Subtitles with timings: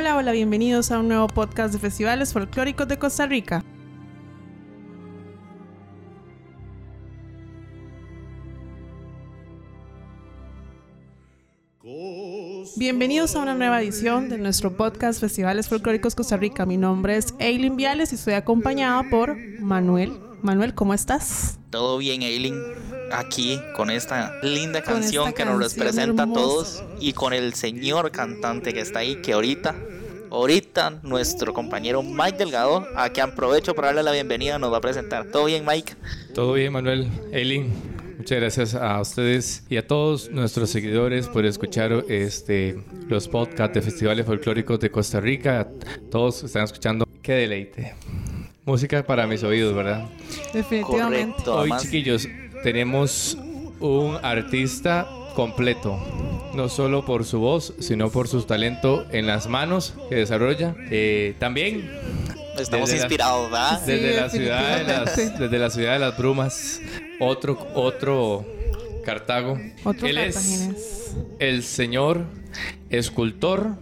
[0.00, 3.62] Hola, hola, bienvenidos a un nuevo podcast de festivales folclóricos de Costa Rica.
[12.78, 16.64] Bienvenidos a una nueva edición de nuestro podcast Festivales Folclóricos Costa Rica.
[16.64, 20.18] Mi nombre es Eileen Viales y estoy acompañada por Manuel.
[20.40, 21.58] Manuel, ¿cómo estás?
[21.68, 22.54] Todo bien, Eileen.
[23.12, 26.40] Aquí con esta linda Con canción esta que nos canción representa hermosa.
[26.40, 29.74] a todos y con el señor cantante que está ahí, que ahorita,
[30.30, 34.80] ahorita nuestro compañero Mike Delgado, a quien aprovecho para darle la bienvenida, nos va a
[34.80, 35.26] presentar.
[35.26, 35.94] ¿Todo bien, Mike?
[36.34, 37.08] Todo bien, Manuel.
[37.32, 37.72] Eileen,
[38.16, 43.82] muchas gracias a ustedes y a todos nuestros seguidores por escuchar este, los podcasts de
[43.82, 45.68] festivales folclóricos de Costa Rica.
[46.10, 47.06] Todos están escuchando.
[47.22, 47.94] Qué deleite.
[48.64, 50.06] Música para mis oídos, ¿verdad?
[50.52, 51.32] Definitivamente.
[51.44, 51.56] Correcto.
[51.56, 52.28] Hoy, chiquillos,
[52.62, 53.36] tenemos
[53.80, 55.98] un artista completo.
[56.54, 60.74] No solo por su voz, sino por su talento en las manos que desarrolla.
[60.90, 61.88] Eh, también
[62.58, 63.80] Estamos Desde la- inspirados, ¿verdad?
[63.84, 66.80] Sí, desde la ciudad de las desde la ciudad de las brumas
[67.18, 68.44] otro otro
[69.04, 72.24] Cartago Otro él es el señor
[72.90, 73.76] escultor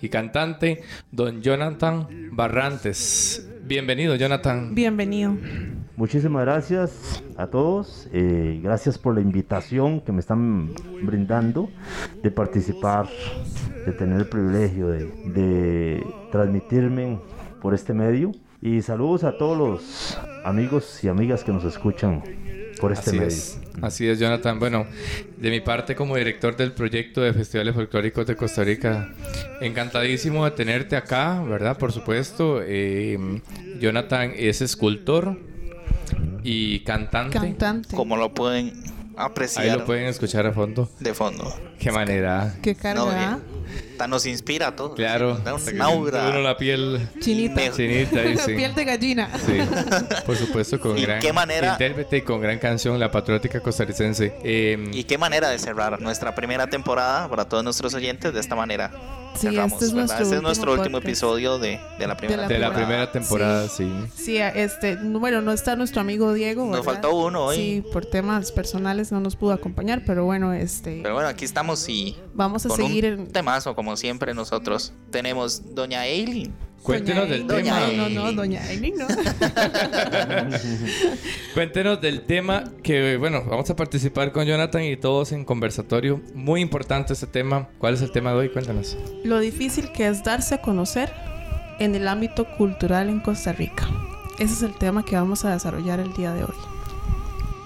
[0.00, 5.36] y cantante don Jonathan Barrantes bienvenido Jonathan Bienvenido.
[6.00, 8.08] Muchísimas gracias a todos.
[8.14, 11.68] eh, gracias por la invitación que me están brindando
[12.22, 13.06] de participar,
[13.84, 17.20] de tener el privilegio de, de transmitirme
[17.60, 18.32] por este medio.
[18.62, 22.22] Y saludos a todos los amigos y amigas que nos escuchan
[22.80, 23.28] por este Así medio.
[23.28, 24.58] es, así es, Jonathan.
[24.58, 24.86] Bueno,
[25.36, 29.10] de mi parte como director del proyecto de Festivales Folclóricos de Costa Rica,
[29.60, 31.76] encantadísimo de tenerte acá, ¿verdad?
[31.76, 33.18] Por supuesto, eh,
[33.78, 35.49] Jonathan es escultor
[36.44, 37.38] y cantante.
[37.38, 37.96] Cantante.
[37.96, 38.68] Como lo pueden
[39.16, 40.90] Ahí apreciar lo pueden escuchar a fondo.
[41.00, 41.52] de fondo.
[41.78, 42.54] Qué manera.
[42.62, 43.38] Qué No, carga.
[43.98, 44.94] ta- nos inspira a todos.
[44.96, 45.36] Claro.
[45.38, 46.38] Da un Uno aura.
[46.38, 47.70] la piel Chinita.
[47.72, 48.54] Chinita y sí.
[48.54, 49.28] Piel de gallina.
[49.38, 49.58] Sí,
[50.24, 51.72] por supuesto, con ¿Y gran qué manera?
[51.72, 54.34] intérprete y con gran canción, la patriótica costarricense.
[54.42, 58.56] Eh, Y qué manera de cerrar nuestra primera temporada para todos nuestros oyentes de esta
[58.56, 58.90] manera.
[59.34, 60.06] Sí, Cerramos, este es ¿verdad?
[60.06, 61.08] nuestro Este es nuestro último podcast.
[61.08, 62.86] episodio de, de la primera de la temporada.
[62.86, 63.90] primera temporada, sí.
[64.14, 66.62] Sí, este, bueno, no está nuestro amigo Diego.
[66.66, 66.84] Nos ¿verdad?
[66.84, 67.56] faltó uno hoy.
[67.56, 71.88] Sí, por temas personales no nos pudo acompañar, pero bueno, este, Pero bueno, aquí estamos
[71.88, 73.26] y vamos a con seguir un en.
[73.32, 74.92] temazo, como siempre nosotros.
[75.10, 76.52] Tenemos Doña Eileen.
[76.82, 77.80] Cuéntenos del tema.
[77.80, 79.06] No, no, no, Doña Eileen, no.
[81.54, 86.20] Cuéntenos del tema que, bueno, vamos a participar con Jonathan y todos en conversatorio.
[86.34, 87.68] Muy importante este tema.
[87.78, 88.48] ¿Cuál es el tema de hoy?
[88.48, 88.96] Cuéntanos.
[89.24, 91.12] Lo difícil que es darse a conocer
[91.78, 93.88] en el ámbito cultural en Costa Rica.
[94.38, 96.54] Ese es el tema que vamos a desarrollar el día de hoy.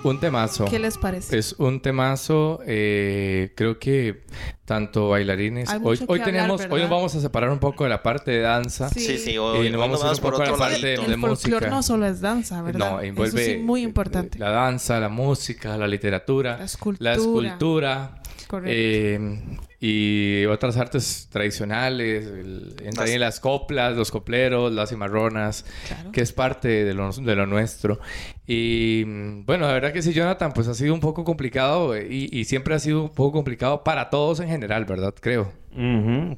[0.05, 0.67] Un temazo.
[0.67, 1.39] ¿Qué les parece?
[1.39, 4.23] Es un temazo, eh, creo que
[4.67, 5.69] tanto bailarines.
[5.71, 8.03] Hay Hoy, mucho hoy hablar, tenemos, hoy nos vamos a separar un poco de la
[8.03, 8.89] parte de danza.
[8.91, 9.17] Sí.
[9.19, 11.01] Sí, hoy nos hoy vamos a ir un por poco a la parte de el
[11.01, 11.71] folclore música.
[11.71, 12.79] no solo es danza, ¿verdad?
[12.93, 14.39] No, envuelve Eso sí, muy importante.
[14.39, 17.11] la danza, la música, la literatura, La escultura.
[17.11, 18.73] la escultura, Correcto.
[18.77, 22.27] eh, y otras artes tradicionales.
[22.27, 26.13] el- Entra ahí Las- las coplas, los copleros, las cimarronas, Claro.
[26.13, 27.99] que es parte de lo, de lo nuestro.
[28.47, 32.07] Y mm, bueno, la verdad que sí, Jonathan, pues ha sido un poco complicado eh,
[32.11, 35.15] y, y siempre ha sido un poco complicado para todos en general, ¿verdad?
[35.21, 35.53] Creo.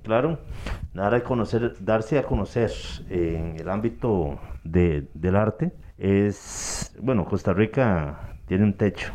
[0.02, 0.38] Claro,
[0.94, 2.70] dar a conocer, darse a conocer
[3.10, 9.12] en el ámbito de- del arte es, bueno, Costa Rica tiene un techo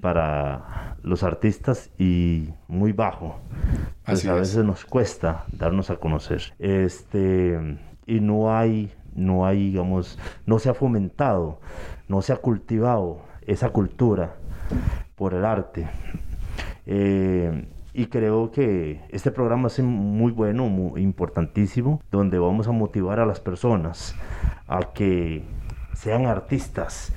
[0.00, 3.40] para los artistas y muy bajo.
[4.04, 4.40] Así Entonces a es.
[4.40, 6.42] veces nos cuesta darnos a conocer.
[6.58, 11.60] Este, y no hay, no hay, digamos, no se ha fomentado,
[12.08, 14.36] no se ha cultivado esa cultura
[15.14, 15.88] por el arte.
[16.86, 23.20] Eh, y creo que este programa es muy bueno, muy importantísimo, donde vamos a motivar
[23.20, 24.14] a las personas
[24.66, 25.44] a que
[25.94, 27.12] sean artistas,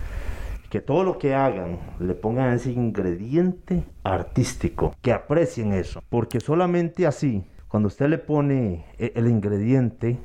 [0.69, 7.07] que todo lo que hagan le pongan ese ingrediente artístico, que aprecien eso, porque solamente
[7.07, 10.19] así, cuando usted le pone e- el ingrediente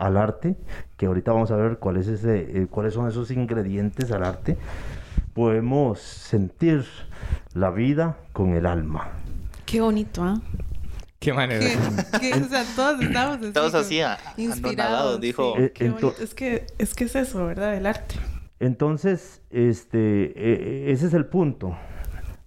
[0.00, 0.56] al arte,
[0.96, 4.56] que ahorita vamos a ver cuál es ese, eh, cuáles son esos ingredientes al arte,
[5.34, 6.84] podemos sentir
[7.54, 9.08] la vida con el alma.
[9.66, 10.40] Qué bonito, ¿ah?
[11.18, 11.60] Qué manera.
[12.18, 14.00] Que- que, o sea, todos estamos así Todos así,
[14.38, 14.78] inspirados.
[14.78, 15.54] anonadados, dijo.
[15.56, 15.94] sí, Eh, qué.
[16.20, 17.76] Es que es que es eso, ¿verdad?
[17.76, 18.14] El arte.
[18.58, 19.98] Entonces, este,
[20.34, 21.76] e- e- ese es el punto.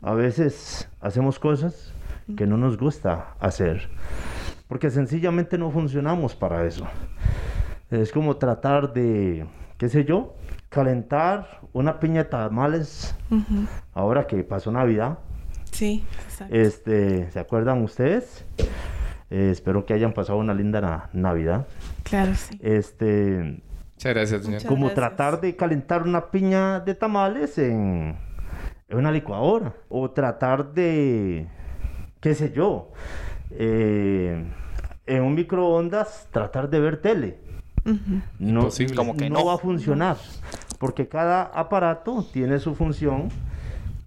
[0.02, 1.94] A veces hacemos cosas
[2.36, 3.90] que no nos gusta hacer,
[4.74, 6.88] porque sencillamente no funcionamos para eso.
[7.92, 9.46] Es como tratar de,
[9.78, 10.34] qué sé yo,
[10.70, 13.16] calentar una piña de tamales
[13.94, 15.20] ahora que pasó Navidad.
[15.70, 16.56] Sí, exacto.
[16.56, 18.48] Este, ¿se acuerdan ustedes?
[19.30, 21.68] Eh, espero que hayan pasado una linda na- Navidad.
[22.02, 22.58] Claro, sí.
[22.60, 23.62] Este,
[23.94, 24.54] Muchas gracias, señor.
[24.56, 24.96] Muchas como gracias.
[25.16, 28.18] tratar de calentar una piña de tamales en,
[28.90, 29.72] en una licuadora.
[29.88, 31.48] O tratar de,
[32.20, 32.92] qué sé yo,
[33.52, 34.44] eh,
[35.06, 37.40] en un microondas tratar de ver tele.
[37.86, 38.22] Ujú.
[38.40, 38.96] No, Imposible.
[38.96, 39.46] Como que no no.
[39.46, 40.18] va a funcionar.
[40.80, 43.30] Porque cada aparato tiene su función.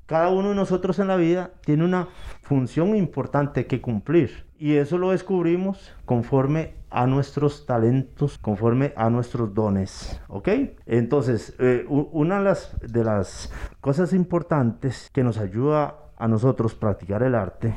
[0.06, 2.08] Cada uno de nosotros en la vida tiene una
[2.42, 4.46] función importante que cumplir.
[4.58, 10.18] Y eso lo descubrimos conforme a nuestros talentos, conforme a nuestros dones.
[10.28, 10.48] ¿Ok?
[10.86, 17.22] Entonces, eh, una de las, de las cosas importantes que nos ayuda a nosotros practicar
[17.22, 17.74] el arte,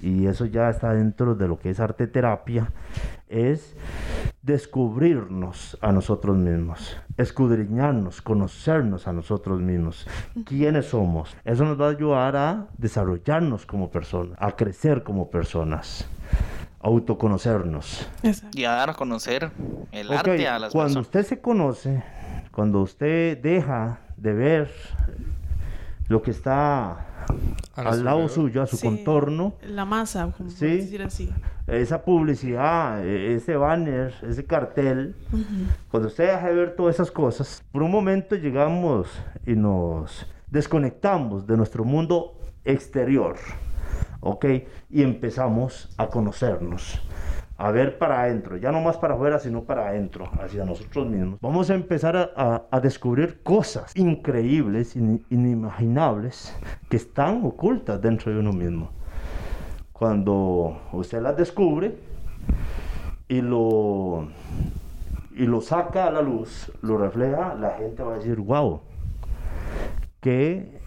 [0.00, 2.70] y eso ya está dentro de lo que es arte terapia,
[3.28, 3.74] es
[4.42, 10.06] descubrirnos a nosotros mismos, escudriñarnos, conocernos a nosotros mismos,
[10.46, 11.36] quiénes somos.
[11.44, 16.06] Eso nos va a ayudar a desarrollarnos como personas, a crecer como personas,
[16.80, 18.08] autoconocernos.
[18.54, 19.50] Y a dar a conocer
[19.92, 21.06] el arte a las cuando personas.
[21.06, 22.02] usted se conoce,
[22.52, 24.70] cuando usted deja de ver
[26.08, 27.06] lo que está
[27.76, 30.66] al lado suyo, a su Sí, contorno, La masa, como Sí.
[30.78, 31.30] decir así.
[31.66, 35.14] esa publicidad, e- ese banner, ese cartel,
[35.90, 39.08] cuando usted deja de ver todas esas cosas, por un momento llegamos
[39.46, 43.36] y nos desconectamos de nuestro mundo exterior,
[44.20, 44.46] ¿ok?
[44.88, 47.00] Y empezamos a conocernos,
[47.60, 51.40] a ver para adentro, ya no más para afuera, sino para adentro, hacia nosotros mismos.
[51.40, 56.54] Vamos a empezar a, a- a descubrir cosas increíbles, in- inimaginables,
[56.88, 58.90] que están ocultas dentro de uno mismo
[59.92, 61.96] cuando usted las descubre
[63.26, 64.28] y lo,
[65.34, 68.80] y lo saca a la luz, lo refleja, la gente va a decir, wow,
[70.20, 70.80] qué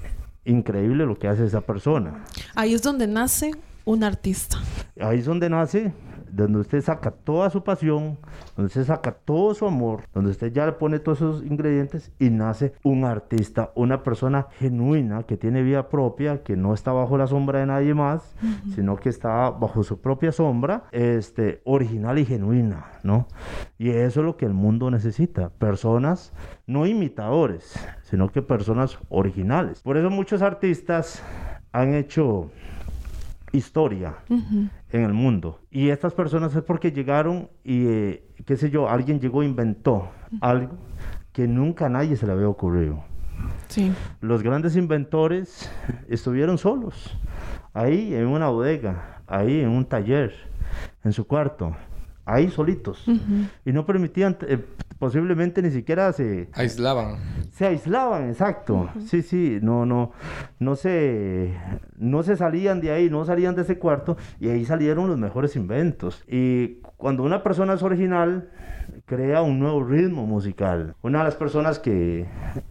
[0.46, 2.24] increíble lo que hace esa persona.
[2.56, 3.52] Ahí es donde nace
[3.84, 4.58] un artista.
[5.00, 5.92] Ahí es donde nace,
[6.32, 8.18] donde usted saca toda su pasión,
[8.56, 12.30] donde usted saca todo su amor, donde usted ya le pone todos esos ingredientes y
[12.30, 17.28] nace un artista, una persona genuina que tiene vida propia, que no está bajo la
[17.28, 18.36] sombra de nadie más,
[18.76, 23.28] sino que está bajo su propia sombra, este, original y genuina, ¿no?
[23.78, 26.34] Y eso es lo que el mundo necesita, personas
[26.68, 27.74] no imitadores,
[28.04, 29.82] sino que personas originales.
[29.82, 31.22] Por eso muchos artistas
[31.72, 32.50] han hecho
[33.52, 35.60] historia en el mundo.
[35.70, 40.10] Y estas personas es porque llegaron y, eh, qué sé yo, alguien llegó e inventó
[40.40, 40.78] algo
[41.32, 43.04] que nunca a nadie se le había ocurrido.
[43.68, 43.92] Sí.
[44.20, 45.72] Los grandes inventores
[46.10, 47.18] estuvieron solos,
[47.74, 50.34] ahí en una bodega, ahí en un taller,
[51.04, 51.76] en su cuarto,
[52.26, 53.06] ahí solitos.
[53.66, 54.64] Y no permitían, eh,
[55.02, 57.16] posiblemente ni siquiera se, Aislaban.
[57.52, 58.88] se aislaban, exacto.
[59.08, 60.12] Sí, sí, no, no,
[60.60, 61.56] no se,
[61.98, 65.56] no se salían de ahí, no salían de ese cuarto y ahí salieron los mejores
[65.56, 66.24] inventos.
[66.28, 68.52] Y cuando una persona es original,
[69.08, 70.94] crea un nuevo ritmo musical.
[71.02, 72.28] Una de las personas que,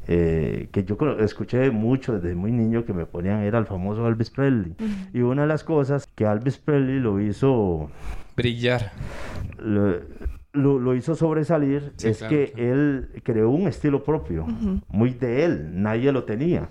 [0.06, 4.30] eh, que yo escuché mucho desde muy niño que me ponían era el famoso Elvis
[4.30, 4.76] Presley.
[5.12, 7.90] Y una de las cosas que Elvis Presley lo hizo
[8.36, 8.92] Brillar.
[9.58, 9.98] lo,
[10.52, 12.72] lo- lo hizo sobresalir Sí, es claro, que claro.
[12.72, 14.46] él creó un estilo propio,
[14.88, 16.68] muy de él, nadie lo tenía.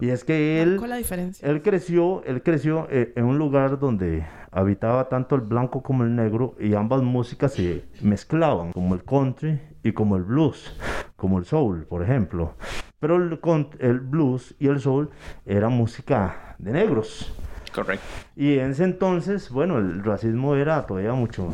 [0.00, 1.48] Y es que él, la diferencia.
[1.48, 6.14] él creció, él creció eh, en un lugar donde habitaba tanto el blanco como el
[6.14, 10.76] negro y ambas músicas se mezclaban, como el country y como el blues,
[11.16, 12.54] como el soul, por ejemplo.
[13.00, 13.38] Pero el,
[13.80, 15.08] el blues y el soul
[15.46, 17.32] era música de negros.
[17.74, 18.04] Correcto.
[18.36, 21.48] Y en ese entonces, bueno, el racismo era todavía mucho,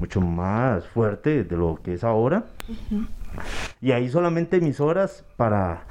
[0.00, 2.44] mucho más fuerte de lo que es ahora.
[3.80, 5.84] Y ahí solamente emisoras para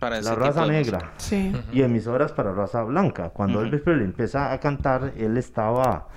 [0.00, 1.12] la raza negra.
[1.16, 1.52] Sí.
[1.72, 3.30] y emisoras para raza blanca.
[3.30, 3.66] Cuando Ujú.
[3.66, 6.08] Elvis Presley empieza a cantar, él estaba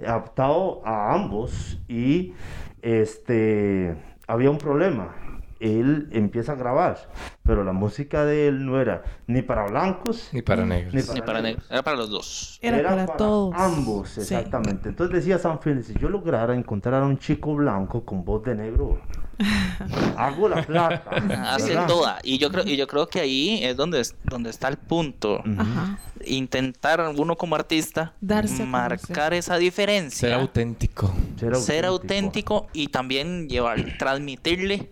[0.00, 2.34] adaptado a ambos y
[2.82, 3.96] este
[4.26, 5.14] había un problema.
[5.60, 7.08] Él empieza a grabar,
[7.42, 10.92] pero la música de él no era ni para blancos Ni para negros.
[11.08, 11.64] Ni Ni para negros.
[11.70, 12.58] Era para los dos.
[12.60, 13.54] Era para todos.
[13.56, 14.20] Ambos, Sí.
[14.20, 14.88] exactamente.
[14.90, 18.54] Entonces decía San Félix, si yo lograra encontrar a un chico blanco con voz de
[18.54, 19.00] negro,
[20.16, 21.10] hago la plata.
[21.54, 21.86] Hace ¿verdad?
[21.86, 22.18] toda.
[22.22, 25.40] Y yo creo, y yo creo que ahí es donde, es- donde está el punto.
[25.58, 25.98] Ajá.
[26.24, 30.28] Intentar uno como artista Darse marcar esa diferencia.
[30.28, 31.14] Ser auténtico.
[31.38, 34.90] Ser, ser auténtico y también llevar, transmitirle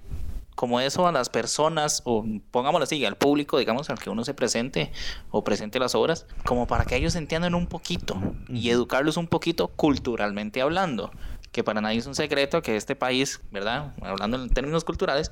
[0.55, 4.35] como eso a las personas, o pongámoslo así, al público, digamos, al que uno se
[4.35, 4.93] presente
[5.31, 8.17] o presente las obras, como para que ellos entiendan un poquito
[8.49, 11.11] y educarlos un poquito culturalmente hablando.
[11.53, 13.95] Que para nadie es un secreto que este país, ¿verdad?
[14.03, 15.31] Hablando en términos culturales,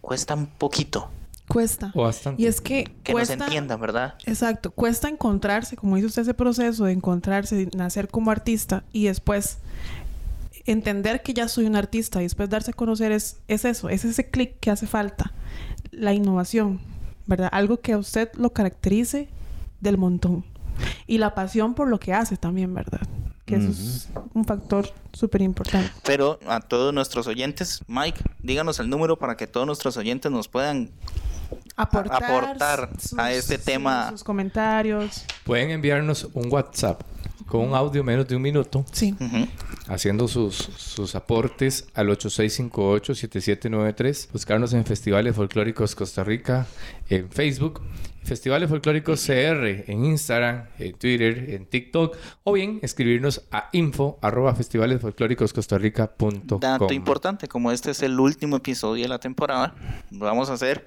[0.00, 1.10] cuesta un poquito.
[1.48, 1.92] Cuesta.
[1.94, 2.42] O bastante.
[2.42, 3.36] Y es que, Que cuesta...
[3.36, 4.14] nos entiendan, ¿verdad?
[4.26, 9.06] Exacto, cuesta encontrarse, como dice usted, ese proceso de encontrarse, de nacer como artista y
[9.06, 9.58] después
[10.66, 14.04] entender que ya soy un artista y después darse a conocer es, es eso, es
[14.04, 15.32] ese clic que hace falta,
[15.90, 16.80] la innovación,
[17.26, 17.48] ¿verdad?
[17.52, 19.28] Algo que a usted lo caracterice
[19.80, 20.44] del montón
[21.06, 23.00] y la pasión por lo que hace también, ¿verdad?
[23.44, 25.90] Que eso es un factor súper importante.
[26.04, 30.48] Pero a todos nuestros oyentes, Mike, díganos el número para que todos nuestros oyentes nos
[30.48, 30.90] puedan
[31.76, 34.10] Aportar, aportar a este tema.
[34.10, 35.24] Sus comentarios.
[35.44, 37.02] Pueden enviarnos un WhatsApp
[37.52, 39.14] con un audio menos de un minuto Sí.
[39.86, 44.28] Haciendo sus, sus aportes al 8658-7793.
[44.32, 46.66] Buscarnos en Festivales Folclóricos Costa Rica
[47.10, 47.82] en Facebook.
[48.24, 52.16] Festivales Folclóricos CR en Instagram, en Twitter, en TikTok.
[52.44, 54.54] O bien escribirnos a info arroba.
[56.58, 59.74] Dato importante, como este es el último episodio de la temporada,
[60.10, 60.86] vamos a hacer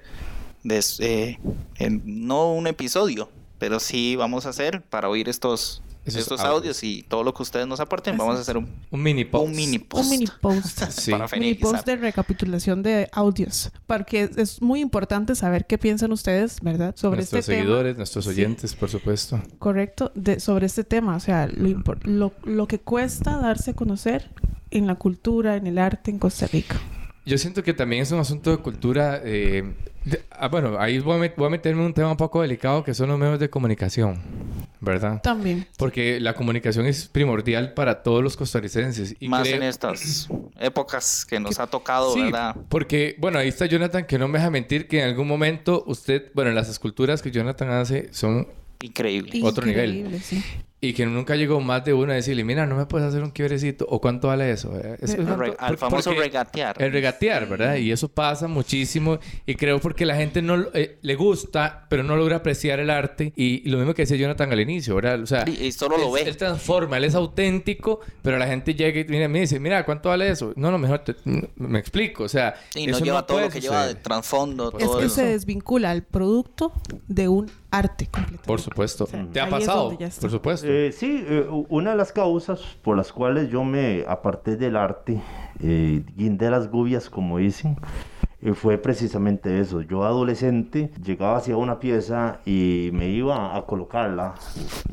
[0.64, 1.38] des- eh,
[1.76, 6.56] en- no un episodio, pero sí vamos a hacer para oír estos, Esos estos audios.
[6.56, 6.82] audios.
[6.84, 9.44] y todo lo que ustedes nos aporten, vamos a hacer un, Un mini post.
[9.46, 10.04] un mini post.
[10.04, 10.82] Un mini post.
[10.90, 11.10] Sí.
[11.10, 13.70] para mini post de recapitulación de audios.
[13.86, 16.94] Porque es- es muy importante saber qué piensan ustedes, ¿verdad?
[16.96, 17.98] Sobre nuestros este seguidores, tema.
[17.98, 18.30] nuestros Sí.
[18.30, 19.40] oyentes, por supuesto.
[19.58, 21.16] Correcto, de, sobre este tema.
[21.16, 24.30] O sea, lo, lo, lo que cuesta darse a conocer
[24.70, 26.76] en la cultura, en el arte en Costa Rica.
[27.24, 29.20] Yo siento que también es un asunto de cultura.
[29.24, 32.16] eh, de- ah, bueno, ahí voy a, met- voy a meterme en un tema un
[32.16, 34.20] poco delicado que son los medios de comunicación,
[34.80, 35.20] ¿verdad?
[35.22, 35.66] También.
[35.78, 39.16] Porque la comunicación es primordial para todos los costarricenses.
[39.20, 40.28] Y Más creo- en estas
[40.60, 42.56] épocas que nos ha tocado, Sí, ¿verdad?
[42.68, 46.30] porque, bueno, ahí está Jonathan, que no me deja mentir que en algún momento usted,
[46.34, 48.48] bueno, las esculturas que Jonathan hace son
[48.82, 49.40] Increíble.
[49.42, 50.20] Otro nivel.
[50.22, 50.42] Sí.
[50.78, 53.30] Y que nunca llegó más de uno a decirle, mira, no me puedes hacer un
[53.30, 53.86] quiebrecito.
[53.88, 54.76] ¿O cuánto vale eso?
[54.78, 56.76] Eh, es- Eh, es- Re- al famoso regatear.
[56.80, 57.76] El regatear, ¿verdad?
[57.76, 59.18] Y eso pasa muchísimo.
[59.46, 63.32] Y creo porque la gente no eh, le gusta, pero no logra apreciar el arte.
[63.36, 65.22] Y, y lo mismo que decía Jonathan al inicio, ¿verdad?
[65.22, 66.30] O sea, Y- y solo lo él- ve.
[66.30, 70.10] Él transforma, él es auténtico, pero la gente llega y mira, me dice, mira, ¿cuánto
[70.10, 70.52] vale eso?
[70.56, 71.16] No, no, mejor te-
[71.56, 72.24] me explico.
[72.24, 75.06] O sea, Y no eso lleva todo lo que lleva de trasfondo, Es todo que
[75.06, 75.14] eso.
[75.14, 76.72] se desvincula el producto
[77.08, 78.46] de un arte completamente.
[78.46, 79.04] Por supuesto.
[79.04, 79.96] O sea, ¿Te ha pasado?
[80.20, 80.65] Por supuesto.
[80.68, 85.22] Eh, sí, eh, una de las causas por las cuales yo me aparté del arte,
[85.60, 87.76] eh, guindé las gubias, como dicen,
[88.42, 89.80] eh, fue precisamente eso.
[89.80, 94.34] Yo adolescente llegaba hacia una pieza y me iba a colocarla.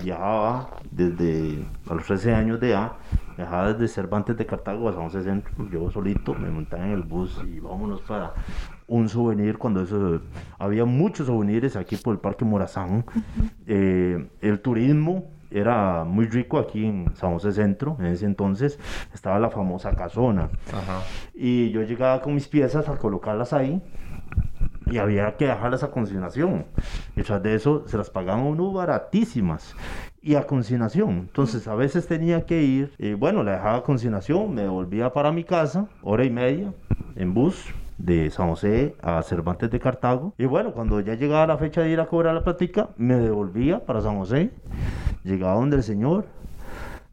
[0.04, 2.94] Viajaba desde a los 13 años de edad,
[3.36, 7.02] viajaba desde Cervantes de Cartago a San José Centro, yo solito me montaba en el
[7.02, 8.34] bus y vámonos para
[8.88, 10.22] un souvenir cuando eso
[10.60, 13.06] había muchos souvenirs aquí por el Parque Morazán.
[13.68, 17.98] Eh, el turismo era muy rico aquí en San José Centro.
[18.00, 18.80] En ese entonces
[19.14, 20.50] estaba la famosa casona.
[20.74, 21.02] Ajá.
[21.34, 23.82] Y yo llegaba con mis piezas a colocarlas ahí.
[24.88, 26.66] Y había que dejarlas a consignación.
[27.16, 29.76] Y tras de eso se las pagaban uno baratísimas.
[30.22, 31.10] Y a consignación.
[31.10, 32.94] Entonces a veces tenía que ir.
[32.98, 34.54] Y bueno, la dejaba a consignación.
[34.54, 35.88] Me volvía para mi casa.
[36.02, 36.74] Hora y media.
[37.16, 37.74] En bus.
[37.96, 40.34] De San José a Cervantes de Cartago.
[40.38, 43.86] Y bueno, cuando ya llegaba la fecha de ir a cobrar la platica, me devolvía
[43.86, 44.52] para San José.
[45.24, 46.26] Llegaba donde el señor.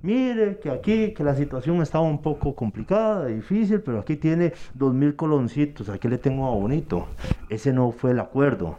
[0.03, 4.95] Mire que aquí, que la situación estaba un poco complicada, difícil, pero aquí tiene dos
[4.95, 7.07] mil coloncitos, aquí le tengo a bonito.
[7.51, 8.79] Ese no fue el acuerdo.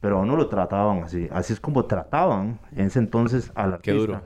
[0.00, 3.82] Pero a uno lo trataban así, así es como trataban en ese entonces al artista.
[3.82, 4.20] Qué duro.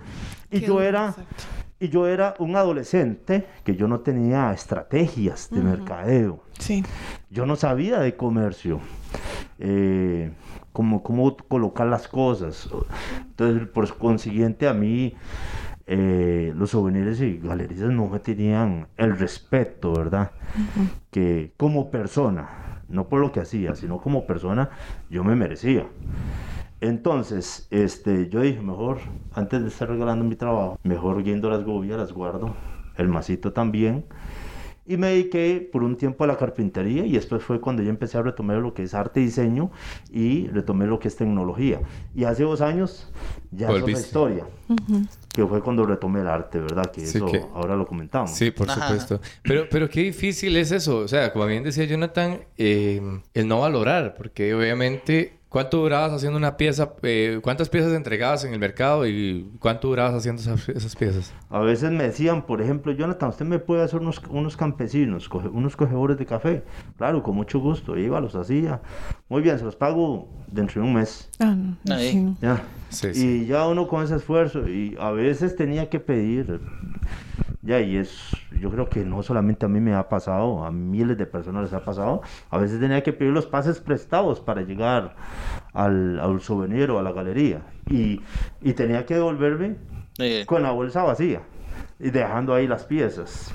[0.50, 1.44] Y Qué yo duro, era, exacto.
[1.80, 6.42] y yo era un adolescente que yo no tenía estrategias de mercadeo.
[6.58, 6.82] Sí.
[7.30, 8.80] Yo no sabía de comercio,
[9.64, 10.33] eh,
[10.73, 12.69] cómo, cómo colocar las cosas.
[13.21, 15.14] Entonces, por consiguiente, a mí
[15.87, 20.33] eh, los souvenirs y galerías no me tenían el respeto, ¿verdad?
[21.11, 24.71] Que como persona, no por lo que hacía, sino como persona,
[25.11, 25.87] yo me merecía.
[26.81, 28.99] Entonces, este, yo dije, mejor,
[29.33, 32.57] antes de estar regalando mi trabajo, mejor yendo las gobias, las guardo,
[32.97, 34.04] el masito también.
[34.85, 38.19] Y me dediqué por un tiempo a la carpintería y después fue cuando yo empecé
[38.19, 39.71] a retomar lo que es arte y diseño
[40.11, 41.81] y retomé lo que es tecnología.
[42.17, 43.09] Y hace dos años
[43.53, 45.03] ya es otra historia, Ujú.
[45.33, 46.91] que fue cuando retomé el arte, ¿verdad?
[46.91, 48.33] Que Sí, eso que- ahora lo comentamos.
[48.33, 48.89] Sí, por Ajá.
[48.89, 49.21] supuesto.
[49.45, 50.99] Pero, pero qué difícil es eso.
[50.99, 53.01] O sea, como bien decía Jonathan, eh,
[53.35, 56.94] el no valorar, porque obviamente, ¿cuánto durabas haciendo una pieza?
[57.02, 61.32] Eh, ¿Cuántas piezas entregabas en el mercado y cuánto durabas haciendo esas, esas piezas?
[61.50, 65.50] A veces me decían, por ejemplo, Jonathan, usted me puede hacer unos, unos campesinos, coge-
[65.52, 66.62] unos cogedores de café.
[66.99, 67.97] Claro, con mucho gusto.
[67.97, 68.80] Iba, los hacía.
[69.28, 71.28] Muy bien, se los pago dentro de un mes.
[71.38, 71.99] Ah, no.
[71.99, 72.35] sí.
[72.40, 72.62] Ya.
[72.88, 73.47] Sí, y sí.
[73.47, 76.61] ya uno con ese esfuerzo, y a veces tenía que pedir,
[77.62, 81.16] ya, y es, yo creo que no solamente a mí me ha pasado, a miles
[81.16, 82.23] de personas les ha pasado.
[82.50, 85.14] A veces tenía que pedir los pases prestados para llegar
[85.73, 87.62] al, al souvenir o a la galería.
[87.88, 88.21] Y,
[88.61, 89.76] y tenía que devolverme
[90.19, 91.40] Eh, con la bolsa vacía
[92.02, 93.54] y dejando ahí las piezas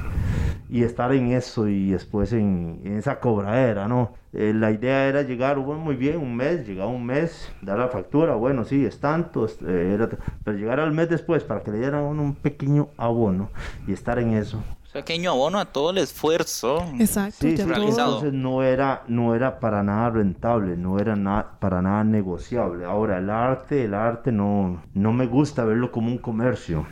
[0.69, 4.13] y estar en eso y después en, en esa cobradera, ¿no?
[4.33, 7.87] Eh, la idea era llegar, bueno, muy bien, un mes, llegaba un mes, dar la
[7.89, 10.09] factura, bueno, sí, es tanto, es- eh, era
[10.43, 13.49] pero llegar al mes después para que le dieran a uno un pequeño abono
[13.85, 14.63] y estar en eso.
[14.93, 16.83] pequeño abono a todo el esfuerzo.
[16.99, 17.35] Exacto.
[17.39, 17.61] Sí, sí,
[18.01, 22.83] entonces no era, no era para nada rentable, no era na- para nada negociable.
[22.85, 26.85] Ahora, el arte, el arte no, no me gusta verlo como un comercio.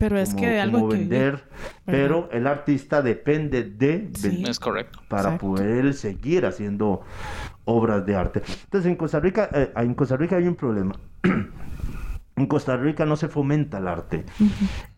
[0.00, 1.44] Pero es como, que de algo como que vender,
[1.84, 4.28] pero el artista depende de Sí.
[4.28, 5.00] vender Es correcto.
[5.08, 5.46] para Exacto.
[5.46, 7.02] poder seguir haciendo
[7.66, 8.42] obras de arte.
[8.64, 10.94] Entonces en Costa Rica, eh, en Costa Rica hay un problema.
[12.36, 14.24] en Costa Rica no se fomenta el arte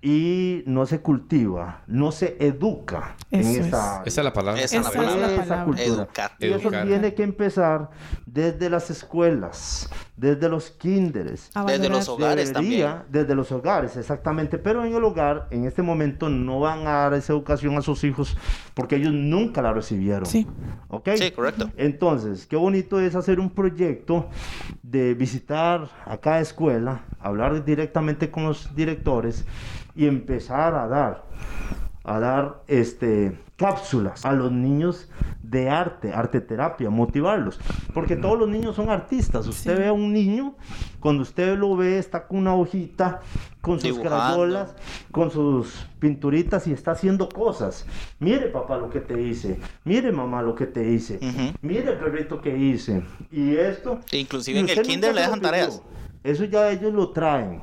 [0.04, 3.56] y no se cultiva, no se educa en Eso es.
[3.66, 4.61] esta Esa es la palabra.
[4.61, 5.26] Esa es la Esa es palabra.
[5.28, 5.64] la esa palabra.
[5.64, 5.87] cultura.
[5.87, 6.30] Educar.
[6.40, 6.87] Y eso Educar.
[6.88, 7.90] tiene que empezar
[8.26, 11.50] desde las escuelas, desde los kinderes.
[11.66, 13.12] Desde los hogares Debería, también.
[13.12, 14.59] Desde los hogares, exactamente.
[14.59, 18.02] Pero en el hogar, en este momento, no van a dar esa educación a sus
[18.02, 18.37] hijos
[18.75, 20.26] porque ellos nunca la recibieron.
[20.26, 20.49] Sí.
[20.88, 21.11] ¿Ok?
[21.14, 21.71] Sí, correcto.
[21.76, 24.28] Entonces, qué bonito es hacer un proyecto
[24.82, 29.44] de visitar a cada escuela, hablar directamente con los directores
[29.94, 31.25] y empezar a dar,
[32.04, 35.08] a dar este, cápsulas a los niños
[35.42, 37.61] de arte, arte terapia, motivarlos.
[37.92, 39.46] Porque todos los niños son artistas.
[39.46, 39.78] Usted Sí.
[39.82, 40.54] ve a un niño,
[40.99, 43.20] cuando usted lo ve, está con una hojita,
[43.61, 44.75] con sus crayolas,
[45.11, 47.87] con sus pinturitas y está haciendo cosas.
[48.18, 51.52] Mire papá lo que te hice, mire mamá lo que te hice, Ujú.
[51.61, 53.04] mire el perrito que hice.
[53.30, 54.00] Y esto...
[54.11, 55.82] Inclusive y en el kinder le dejan tareas.
[56.25, 57.61] Eso ya ellos lo traen.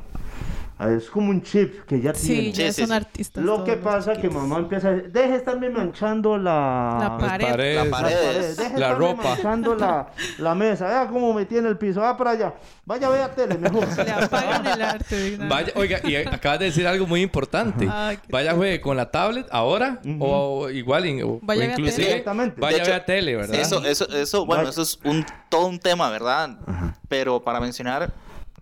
[0.82, 2.54] Ah, Es como un chip que ya Sí, tienen.
[2.54, 2.94] ya Sí, sí, son sí.
[2.96, 3.44] artistas.
[3.44, 6.98] Lo que pasa es que mamá empieza a decir, deje de estarme manchando la...
[7.02, 7.76] La pared.
[7.76, 8.56] La pared.
[8.56, 9.24] deje de La ropa.
[9.24, 10.08] manchando la,
[10.38, 10.88] la mesa.
[10.88, 12.00] Vea cómo me tiene el piso.
[12.00, 12.54] Va para allá.
[12.86, 13.86] Vaya, vea tele mejor.
[14.06, 15.38] Le apagan el arte.
[15.50, 17.86] Vaya, oiga, y acabas de decir algo muy importante.
[17.86, 22.08] Qué Vaya, juegue con la tablet ahora o igual, o, Vaya o a ver inclusive
[22.08, 22.62] Directamente.
[22.62, 23.56] vaya hecho, a ver tele, ¿verdad?
[23.60, 24.70] Eso, eso, eso, bueno, Vaya.
[24.72, 26.52] eso es un todo un tema, ¿verdad?
[27.10, 28.12] Pero para mencionar,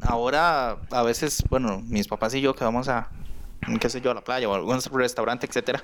[0.01, 3.09] ahora a veces, bueno, mis papás y yo que vamos a,
[3.79, 5.81] qué sé yo, a la playa o a algún restaurante, etcétera.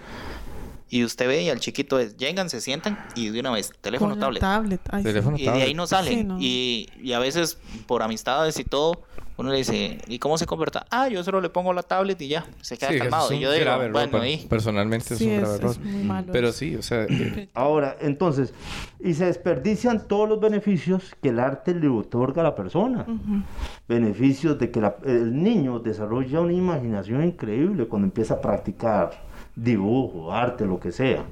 [0.94, 4.12] Y usted ve y al chiquito es, llegan, se sientan y de una vez, teléfono,
[4.12, 4.42] con tablet.
[4.42, 4.82] tablet.
[4.92, 5.10] Ay, sí.
[5.10, 5.38] Teléfono.
[5.40, 6.14] Y de ahí no salen.
[6.20, 6.38] Sí, no.
[6.40, 9.02] Y, y a veces por amistades y todo,
[9.38, 10.86] uno le dice, ¿y cómo se comporta?
[10.92, 13.26] Ah, yo solo le pongo la tablet y ya, se queda Sí, calmado.
[13.26, 13.92] es un y yo digo, error.
[13.92, 14.46] bueno, ahí.
[14.48, 15.72] Personalmente Sí, es un es, grave error.
[15.72, 16.28] es muy malo.
[16.32, 18.54] Pero sí, o sea, eh, Ahora, entonces,
[19.00, 23.04] y se desperdician todos los beneficios que el arte le otorga a la persona.
[23.88, 30.32] Beneficios de que la- el niño desarrolla una imaginación increíble cuando empieza a practicar dibujo,
[30.34, 31.26] arte, lo que sea.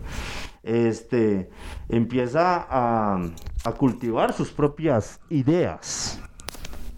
[0.63, 1.49] Este,
[1.89, 3.21] empieza a,
[3.63, 6.21] a cultivar sus propias ideas,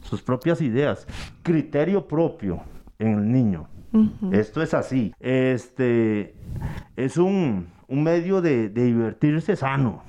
[0.02, 1.08] sus propias ideas,
[1.44, 2.62] criterio propio
[3.00, 3.68] en el niño.
[4.32, 5.14] Esto es así.
[5.20, 6.34] Este
[6.96, 10.02] es un, un medio de, de divertirse sano.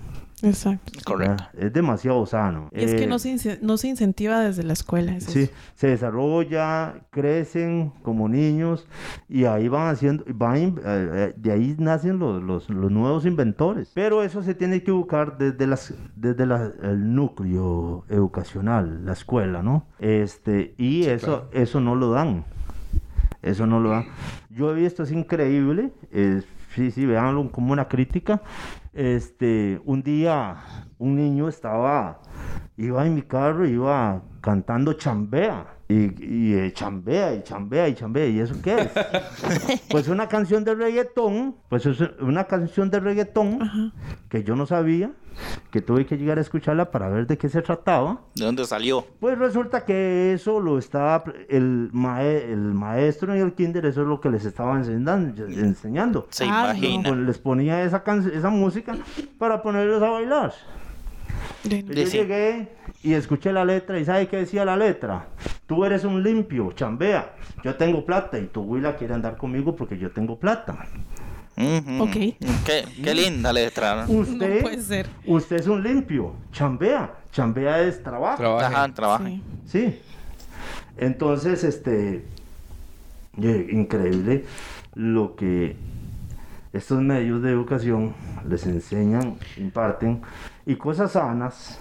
[0.45, 0.93] Exacto.
[1.05, 1.33] Correcto.
[1.45, 1.49] ¿verdad?
[1.67, 2.69] Es demasiado sano.
[2.73, 5.17] Y es que Eh, no se, ince- no se incentiva desde la escuela.
[5.17, 5.53] es Sí, eso.
[5.75, 8.87] se desarrolla, crecen como niños
[9.29, 13.91] y ahí van haciendo, van, eh, eh, de ahí nacen los, los, los nuevos inventores.
[13.95, 19.63] Pero eso se tiene que educar desde, las, desde la- el núcleo educacional, la escuela,
[19.63, 19.87] ¿no?
[19.99, 22.45] Este, y eso, eso no lo dan.
[23.43, 24.07] Eso no lo dan.
[24.51, 25.93] Yo he visto, es increíble.
[26.13, 26.43] eh,
[26.75, 28.41] sí, sí, veanlo como una crítica.
[28.95, 30.57] Este, un día
[30.99, 32.21] un niño estaba,
[32.77, 35.67] iba en mi carro, iba cantando chambea.
[35.87, 35.95] Y,
[36.25, 38.27] y, eh, chambea y chambea y chambea.
[38.27, 39.81] ¿Y eso qué es?
[39.91, 41.57] pues una canción de reggaetón.
[41.69, 43.93] Pues es una canción de reggaetón Ajá.
[44.31, 45.11] que yo no sabía,
[45.71, 48.23] que tuve que llegar a escucharla para ver de qué se trataba.
[48.35, 49.05] ¿De dónde salió?
[49.21, 54.09] Pues resulta que eso lo estaba el, mae- el maestro en el kinder, eso es
[54.09, 55.45] lo que les estaba enseñando.
[55.47, 56.27] enseñando.
[56.31, 56.79] Se Ah, no.
[56.79, 57.09] imagina.
[57.11, 58.97] Pues les ponía esa, esa música
[59.39, 60.55] para ponerlos a bailar.
[61.65, 62.19] Yo sí.
[62.19, 62.69] llegué
[63.03, 65.29] y escuché la letra y ¿sabe qué decía la letra?
[65.67, 67.35] Tú eres un limpio, chambea.
[67.63, 70.87] Yo tengo plata y tu huila quiere andar conmigo porque yo tengo plata.
[71.57, 72.03] Ujú.
[72.03, 72.13] Ok.
[72.67, 74.05] Qué, qué linda letra.
[74.07, 74.13] ¿no?
[74.13, 75.07] Usted, puede ser.
[75.27, 77.15] usted es un limpio, chambea.
[77.33, 78.37] Chambea es trabajo.
[78.37, 78.67] trabaja.
[78.67, 79.25] Ajá, trabaja.
[79.27, 79.43] Sí.
[79.67, 80.01] Sí.
[80.97, 82.25] Entonces, este,
[83.37, 84.45] increíble
[84.95, 85.77] lo que
[86.73, 88.15] estos medios de educación
[88.49, 90.23] les enseñan, imparten,
[90.67, 91.79] y cosas sanas,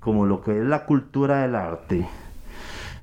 [0.00, 2.06] como lo que es la cultura del arte,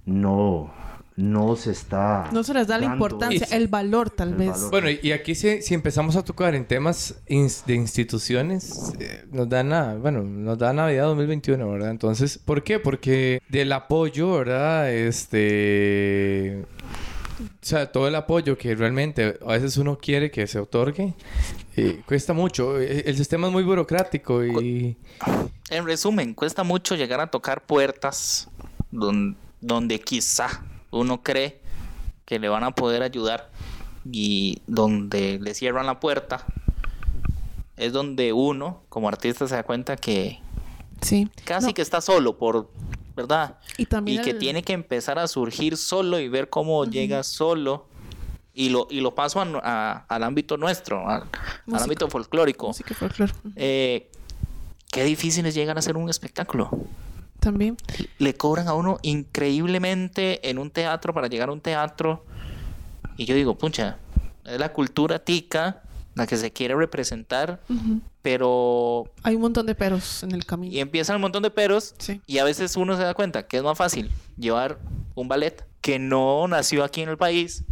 [0.05, 0.71] no,
[1.15, 2.29] no se está.
[2.31, 4.51] No se les da la importancia, el valor tal El vez.
[4.51, 4.71] valor.
[4.71, 9.47] Bueno, y aquí si, si empezamos a tocar en temas ins- de instituciones, eh, nos
[9.49, 11.91] da nada, bueno, nos da Navidad 2021, ¿verdad?
[11.91, 12.79] Entonces, ¿por qué?
[12.79, 14.91] Porque del apoyo, ¿verdad?
[14.91, 16.65] Este...
[17.43, 21.13] O sea, todo el apoyo que realmente a veces uno quiere que se otorgue,
[21.75, 22.80] eh, cuesta mucho.
[22.80, 24.97] Eh, El sistema es muy burocrático y...
[25.69, 28.49] En resumen, cuesta mucho llegar a tocar puertas
[28.91, 31.62] don- donde quizá uno cree
[32.25, 33.49] que le van a poder ayudar
[34.12, 36.45] y donde le cierran la puerta
[37.77, 40.39] es donde uno como artista se da cuenta que
[41.01, 41.30] Sí.
[41.45, 42.69] casi No, que está solo por
[43.21, 46.86] verdad Y también y que el- tiene que empezar a surgir solo y ver cómo
[46.86, 47.88] llega solo
[48.53, 51.23] y lo y lo paso a nu- a- al ámbito nuestro al,
[51.73, 53.31] ámbito folclórico y folclore.
[53.55, 54.10] eh,
[54.91, 56.69] qué difícil es llegar a hacer un espectáculo
[57.39, 57.77] También.
[58.19, 62.25] le cobran a uno increíblemente en un teatro para llegar a un teatro.
[63.17, 63.97] Y yo digo, pucha,
[64.45, 65.80] es la cultura tica
[66.15, 67.62] la que se quiere representar,
[68.21, 69.06] pero...
[69.24, 70.74] Hay un montón de peros en el camino.
[70.74, 72.21] Y empiezan un montón de peros Sí.
[72.28, 74.80] y a veces uno se da cuenta que es más fácil llevar
[75.15, 77.63] un ballet que no nació aquí en el país,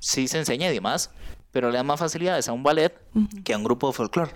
[0.00, 1.10] sí se enseña y demás,
[1.52, 2.92] pero le da más facilidades a un ballet
[3.44, 4.32] que a un grupo de folclore.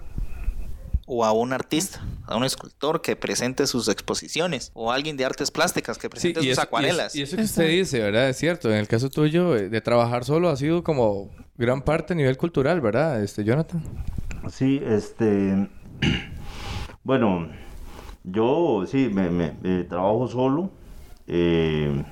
[1.05, 4.71] O a un artista, a un escultor que presente sus exposiciones.
[4.73, 7.07] O a alguien de artes plásticas que presente sus eso, y acuarelas.
[7.15, 8.29] eso- y eso que usted dice, ¿verdad?
[8.29, 8.71] Es cierto.
[8.71, 11.29] En el caso tuyo, eh, de trabajar solo ha sido como
[11.63, 13.23] gran parte a nivel cultural, ¿verdad?
[13.23, 13.81] Este, Jonathan.
[14.51, 15.69] Sí, este.
[17.05, 17.49] Bueno,
[18.23, 20.71] yo sí, me, me- eh, trabajo solo.
[21.27, 22.05] Eh,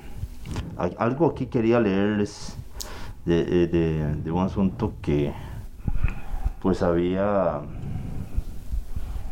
[0.77, 2.57] hay- algo aquí quería leerles
[3.25, 5.31] de, eh, de- de un asunto que
[6.61, 7.61] pues había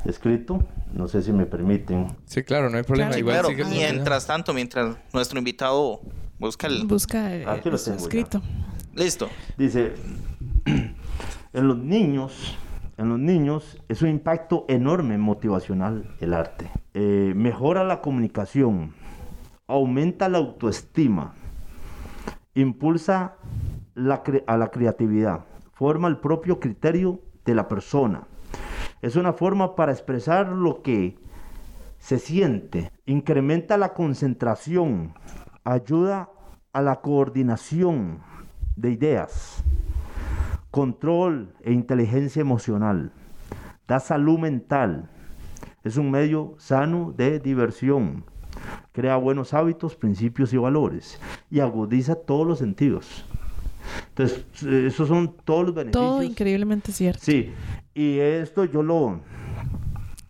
[0.06, 0.64] escrito.
[0.94, 2.08] No sé si me permiten.
[2.26, 3.10] Sí, claro, no hay problema.
[3.12, 3.50] Claro, Sí, Igual claro.
[3.50, 6.00] sigue- Mientras tanto, mientras nuestro invitado
[6.40, 6.86] busca el...
[6.88, 8.42] Busca Aquí lo eso tengo ya.
[9.00, 9.30] Listo.
[9.58, 9.94] Dice,
[10.66, 12.58] en los niños,
[12.98, 16.70] en los niños es un impacto enorme motivacional el arte.
[16.94, 18.94] Eh, mejora la comunicación,
[19.68, 21.34] aumenta la autoestima,
[22.56, 23.38] impulsa
[23.96, 28.28] a la creatividad, forma el propio criterio de la persona.
[29.02, 31.18] Es una forma para expresar lo que
[32.00, 35.14] se siente, incrementa la concentración,
[35.64, 36.32] ayuda
[36.74, 38.28] a la coordinación
[38.80, 39.64] de ideas,
[40.72, 43.12] control e inteligencia emocional,
[43.88, 45.10] da salud mental,
[45.84, 48.24] es un medio sano de diversión,
[48.92, 51.20] crea buenos hábitos, principios y valores
[51.52, 53.26] y agudiza todos los sentidos.
[54.10, 56.06] Entonces, esos son todos los beneficios.
[56.06, 57.22] Todo increíblemente cierto.
[57.24, 57.52] Sí,
[57.94, 59.20] y esto yo lo,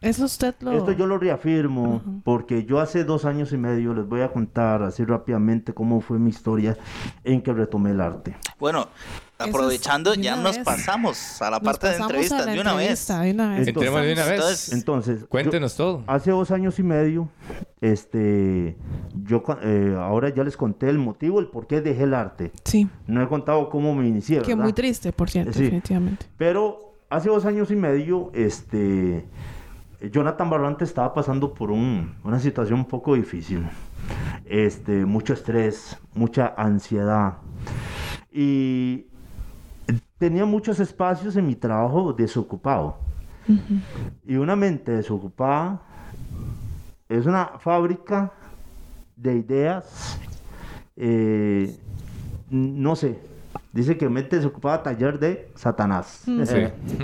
[0.02, 0.72] Eso usted lo...
[0.72, 4.82] esto yo lo reafirmo porque yo hace dos años y medio les voy a contar
[4.84, 6.78] así rápidamente cómo fue mi historia
[7.26, 8.38] en que retomé el arte.
[8.60, 8.88] Bueno,
[9.38, 10.66] aprovechando, ya nos vez.
[10.66, 12.82] pasamos a la Nos parte de entrevistas de una vez.
[13.10, 13.68] entrevista, de una vez.
[13.68, 14.32] Entremos de una vez.
[14.40, 16.04] Entonces, Entonces, yo- Cuéntenos todo.
[16.08, 17.30] Hace dos años y medio,
[17.82, 18.78] este,
[19.26, 22.52] yo eh, ahora ya les conté el motivo, el por qué dejé el arte.
[22.64, 22.88] Sí.
[23.08, 24.64] No he contado cómo me inicié, Que ¿verdad?
[24.64, 25.64] muy triste, por cierto, Sí.
[25.64, 26.26] definitivamente.
[26.38, 29.26] Pero hace dos años y medio, este,
[30.02, 33.68] Jonathan Barrante estaba pasando por un- una situación un poco difícil.
[34.46, 37.38] Este, mucho estrés, mucha ansiedad.
[38.32, 39.06] Y
[40.18, 42.98] tenía muchos espacios en mi trabajo desocupado.
[44.26, 45.82] Y una mente desocupada
[47.08, 48.32] es una fábrica
[49.16, 50.20] de ideas,
[50.96, 51.76] eh,
[52.50, 53.20] no sé,
[53.74, 56.24] dice que mente desocupada taller de Satanás.
[56.26, 56.44] Mm.
[56.46, 56.56] Sí.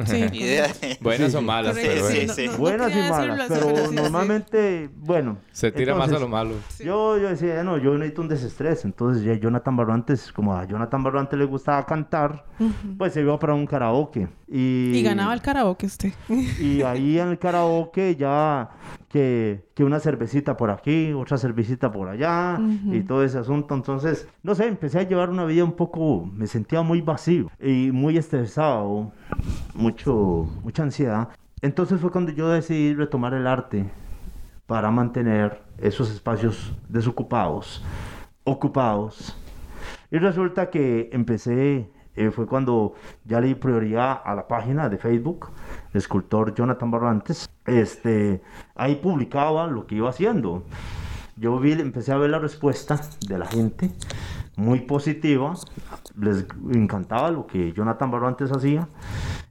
[0.06, 0.16] Sí.
[0.34, 0.68] idea.
[1.02, 1.46] Buenas Sí, o sí.
[1.46, 2.34] malas, pero sí, bueno.
[2.34, 2.48] sí.
[2.48, 3.96] no Buenas y malas, pero sí, sí.
[3.96, 5.40] normalmente, bueno.
[5.52, 6.54] Se tira más a entonces, lo malo.
[6.80, 8.86] Yo, yo decía, no, yo necesito un desestrés.
[8.86, 12.46] Entonces, ya Jonathan Barrantes, como a Jonathan Barrantes le gustaba cantar,
[12.98, 14.30] pues se iba para un karaoke.
[14.48, 16.14] Y, Y ganaba el karaoke usted.
[16.30, 18.70] Y ahí en el karaoke ya
[19.10, 22.60] que, que una cervecita por aquí, otra cervecita por allá
[22.92, 23.76] y todo ese asunto.
[23.76, 27.92] Entonces, no sé, empecé a llevar una vida un poco, me sentía muy vacío y
[27.92, 29.12] muy estresado,
[29.74, 31.30] mucho, mucha ansiedad.
[31.62, 33.90] Entonces fue cuando yo decidí retomar el arte
[34.68, 37.84] para mantener esos espacios desocupados,
[38.44, 39.36] ocupados.
[40.12, 42.94] Y resulta que empecé, eh, fue cuando
[43.26, 45.50] ya le di prioridad a la página de Facebook,
[45.94, 47.50] escultor Jonathan Barrantes.
[47.66, 48.42] Este,
[48.76, 50.64] ahí publicaba lo que iba haciendo.
[51.36, 53.92] Yo vi, empecé a ver la respuesta de la gente,
[54.58, 55.54] muy positiva.
[56.20, 58.88] Les encantaba lo que Jonathan Barrantes hacía.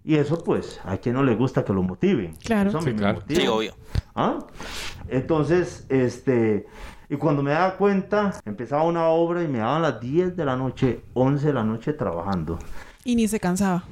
[0.04, 2.32] Y eso, pues, a quien no le gusta que lo motive.
[2.44, 2.70] Claro.
[2.70, 3.20] Eso Sí, me claro.
[3.20, 3.40] motiva.
[3.40, 3.74] Sí, obvio.
[4.14, 4.38] ¿Ah?
[5.08, 6.66] Entonces, este,
[7.08, 10.56] y cuando me daba cuenta, empezaba una obra y me daban las 10 de la
[10.56, 12.58] noche, 11 de la noche trabajando.
[13.04, 13.84] Y ni se cansaba.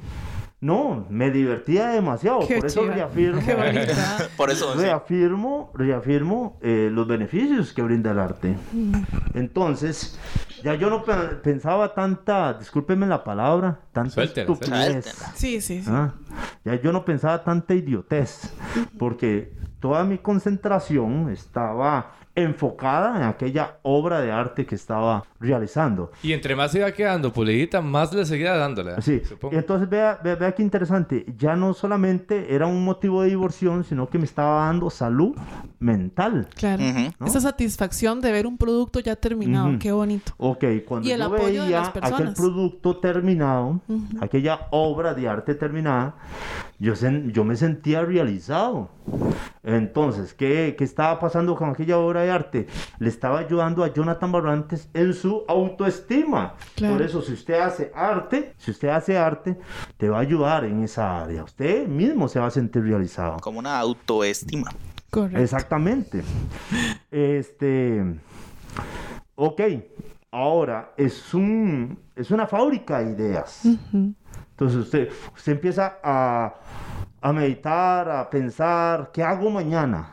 [0.61, 2.93] No, me divertía demasiado, Qué por eso chiva.
[2.93, 3.41] reafirmo.
[4.37, 8.55] Por eso, reafirmo, reafirmo eh, los beneficios que brinda el arte.
[9.33, 10.17] Entonces,
[10.63, 15.03] ya yo no pe- pensaba tanta, discúlpeme la palabra, tanta Suéltela, estupidez.
[15.05, 15.31] suéltela.
[15.35, 15.89] Sí, sí, sí.
[15.91, 16.13] Ah,
[16.63, 18.53] ya yo no pensaba tanta idiotez,
[18.97, 26.11] porque toda mi concentración estaba enfocada en aquella obra de arte que estaba realizando.
[26.23, 28.99] Y entre más se iba quedando pulidita, más le seguía dándole.
[29.01, 29.53] Sí, supongo.
[29.55, 33.83] y entonces vea, vea, vea qué interesante, ya no solamente era un motivo de diversión,
[33.83, 35.35] sino que me estaba dando salud
[35.79, 36.47] mental.
[36.55, 36.83] Claro.
[36.83, 37.13] Ujú.
[37.19, 37.25] ¿no?
[37.27, 39.69] Esa satisfacción de ver un producto ya terminado.
[39.69, 39.79] Ujú.
[39.79, 40.31] Qué bonito.
[40.37, 42.35] Ok, cuando Y el yo apoyo de veía las aquel personas.
[42.35, 43.79] producto terminado,
[44.21, 46.15] aquella obra de arte terminada,
[46.83, 48.89] yo, sen- yo me sentía realizado.
[49.63, 52.67] Entonces, ¿qué, ¿qué estaba pasando con aquella obra de arte?
[52.99, 56.55] Le estaba ayudando a Jonathan Barrantes en su autoestima.
[56.75, 56.95] Claro.
[56.95, 59.57] Por eso, si usted hace arte, si usted hace arte,
[59.97, 61.43] te va a ayudar en esa área.
[61.43, 63.37] Usted mismo se va a sentir realizado.
[63.39, 64.69] Como una autoestima.
[65.09, 65.39] Correcto.
[65.39, 66.21] Exactamente.
[67.11, 68.03] Este.
[69.35, 69.61] Ok.
[70.31, 71.97] Ahora, es un.
[72.15, 73.61] Es una fábrica de ideas.
[74.53, 76.53] Entonces usted, usted empieza a,
[77.21, 80.09] a meditar, a pensar, ¿qué hago mañana?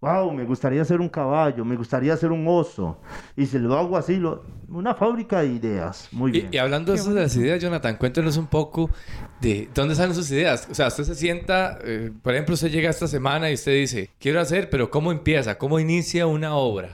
[0.00, 2.98] Wow, me gustaría ser un caballo, me gustaría ser un oso.
[3.36, 6.08] Y si lo hago así, lo, una fábrica de ideas.
[6.10, 6.48] Muy bien.
[6.50, 8.88] Y, y hablando de eso de las ideas, Jonathan, cuéntenos un poco
[9.42, 10.66] de dónde salen sus ideas.
[10.70, 14.08] O sea, usted se sienta, eh, por ejemplo, usted llega esta semana y usted dice,
[14.18, 15.58] quiero hacer, pero ¿cómo empieza?
[15.58, 16.90] ¿Cómo inicia una obra?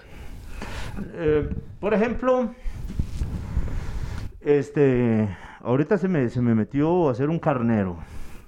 [1.14, 1.48] Eh,
[1.78, 2.50] por ejemplo,
[4.40, 5.28] este,
[5.60, 7.98] ahorita se me, se me metió a hacer un carnero.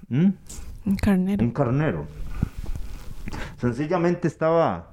[0.09, 1.43] Un carnero.
[1.43, 2.05] Un carnero.
[3.57, 4.89] Sencillamente estaba,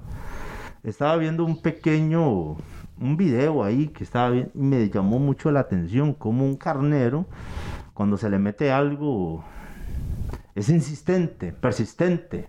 [0.83, 2.57] estaba viendo un pequeño,
[2.99, 7.27] un video ahí que estaba y me llamó mucho la atención como un carnero,
[7.95, 9.45] cuando se le mete algo,
[10.55, 12.49] es insistente, persistente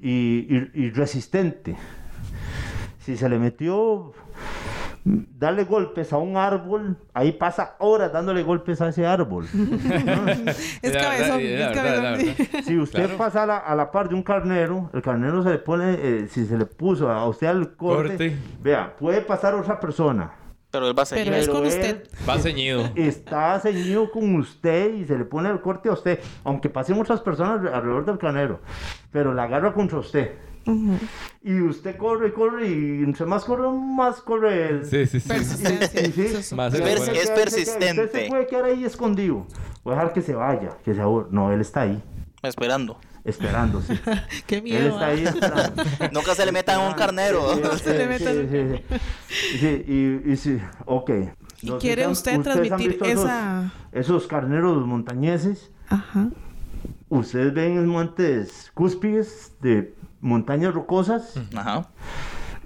[0.00, 1.76] y, y- y resistente.
[3.00, 4.12] Si se le metió
[5.04, 9.46] darle golpes a un árbol, ahí pasa horas dándole golpes a ese árbol.
[10.82, 11.40] Es cabezón.
[11.40, 12.62] Es cabezón.
[12.64, 13.16] Si usted Claro.
[13.18, 16.28] pasa a la, a la par de un carnero, el carnero se le pone, eh,
[16.30, 18.36] si se le puso a usted al corte, Corte.
[18.62, 20.32] vea, puede pasar otra persona.
[20.70, 21.24] Pero él va a seguir.
[21.24, 22.08] Pero es con usted.
[22.26, 22.88] Va ceñido.
[22.94, 27.20] Está ceñido con usted y se le pone el corte a usted, aunque pasen muchas
[27.20, 28.60] personas alrededor del carnero,
[29.10, 30.30] pero la agarra contra usted.
[30.66, 30.98] Ujú.
[31.42, 34.84] Y usted corre, corre, y entre más corre, más corre él.
[34.86, 35.28] Sí, sí, sí.
[35.28, 36.00] Persistencia.
[36.06, 38.04] Y sí, Eso es- Más persistente.
[38.04, 39.46] Usted se puede quedar ahí escondido.
[39.82, 41.26] Voy a dejar que se vaya, que se aburra.
[41.30, 42.00] No, él está ahí,
[42.42, 42.98] Esperando.
[43.24, 43.98] esperando, sí.
[44.46, 44.88] Qué Él miedo.
[44.90, 45.08] está ah.
[45.08, 45.82] ahí esperando.
[46.12, 47.54] Nunca se le metan a un carnero.
[47.56, 48.98] Sí, Se le sí, metan- sí,
[49.28, 49.58] sí.
[49.58, 49.84] Sí,
[50.26, 51.10] y, y sí, ok.
[51.62, 56.28] ¿Y quiere usted transmitir visto esos- esa- Esos carneros montañeses, Ajá.
[57.08, 61.88] ustedes ven en montes cúspides de montañas rocosas, Ajá.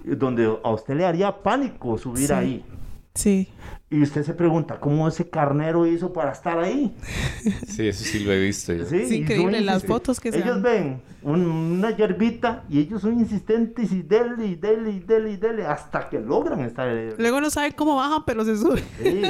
[0.05, 2.33] donde a usted le haría pánico subir Sí.
[2.33, 2.65] ahí.
[3.13, 3.49] Sí.
[3.89, 6.93] Y usted se pregunta, ¿cómo ese carnero hizo para estar ahí?
[7.67, 8.85] Sí, eso sí lo he visto yo.
[8.85, 13.13] Sí, Es increíble las fotos que se Ellos ven un- una hierbita y ellos son
[13.19, 17.11] insistentes y dele y dele y dele y dele hasta que logran estar ahí.
[17.17, 18.83] Luego no sabe cómo bajan, pero se sube.
[19.01, 19.21] Sí.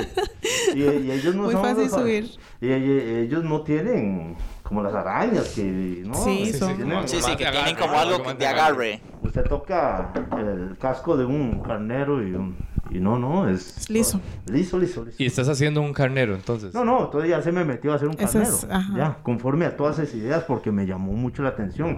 [0.75, 2.29] Y, y ellos no Muy son fácil los- subir.
[2.59, 4.35] Y, y- ellos no tienen
[4.67, 6.13] como las arañas que, ¿no?
[6.13, 9.01] Sí, son- tienen- Sí, sí, que tienen como algo de agarre.
[9.23, 12.57] Usted toca el casco de un carnero y, un-
[12.97, 13.77] y no, no, es...
[13.77, 14.19] Es liso.
[14.51, 15.15] Liso, liso, liso.
[15.21, 16.73] Y estás haciendo un carnero, entonces.
[16.73, 18.41] No, no, entonces ya se me metió a hacer un carnero.
[18.53, 21.97] es, ya, conforme a todas esas ideas, porque me llamó mucho la atención.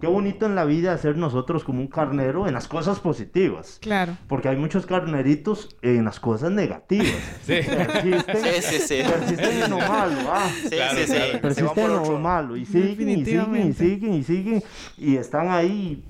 [0.00, 3.78] Qué bonito en la vida hacer nosotros como un carnero en las cosas positivas.
[3.80, 4.16] Claro.
[4.28, 7.08] Porque hay muchos carneritos en las cosas negativas.
[7.46, 7.54] Sí.
[7.66, 9.02] Persisten, Sí, sí, sí.
[9.08, 10.48] persisten en lo malo, ah.
[10.62, 11.38] Sí, Claro, sí, sí.
[11.40, 12.18] Persisten en lo otro.
[12.18, 14.62] malo y siguen y siguen y siguen y siguen
[14.98, 16.04] y están ahí.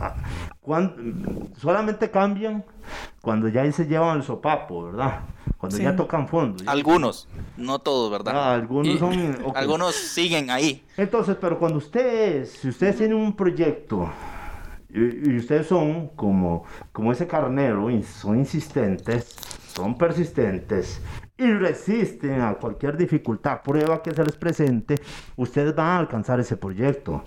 [0.00, 0.14] ah,
[0.60, 2.64] cuan- solamente cambian
[3.20, 5.20] cuando ya se llevan el sopapo, ¿verdad?
[5.58, 5.82] Cuando Sí.
[5.82, 6.62] ya tocan fondo.
[6.64, 8.34] ya- Algunos, no todos, ¿verdad?
[8.36, 9.12] Ah, algunos Y- son...
[9.54, 10.82] Algunos siguen ahí.
[10.96, 14.08] Entonces, pero cuando ustedes, si ustedes tienen un proyecto
[14.88, 19.36] y, y ustedes son como, como ese carnero, son insistentes,
[19.74, 21.00] son persistentes
[21.40, 24.96] y resisten a cualquier dificultad, prueba que se les presente,
[25.36, 27.24] ustedes van a alcanzar ese proyecto.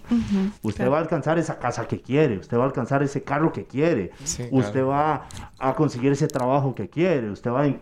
[0.62, 3.66] Usted va a alcanzar esa casa que quiere, usted va a alcanzar ese carro que
[3.66, 5.28] quiere, Sí, usted va
[5.60, 7.74] a conseguir ese trabajo que quiere, usted va a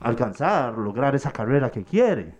[0.00, 2.34] alcanzar, lograr esa carrera que quiere.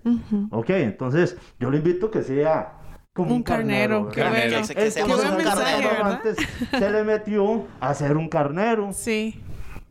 [0.50, 2.74] Ok, entonces yo le invito que sea
[3.12, 6.37] como Un carnero, un mensaje, carnero antes
[6.70, 8.90] se le metió a hacer un carnero.
[8.92, 9.40] Sí.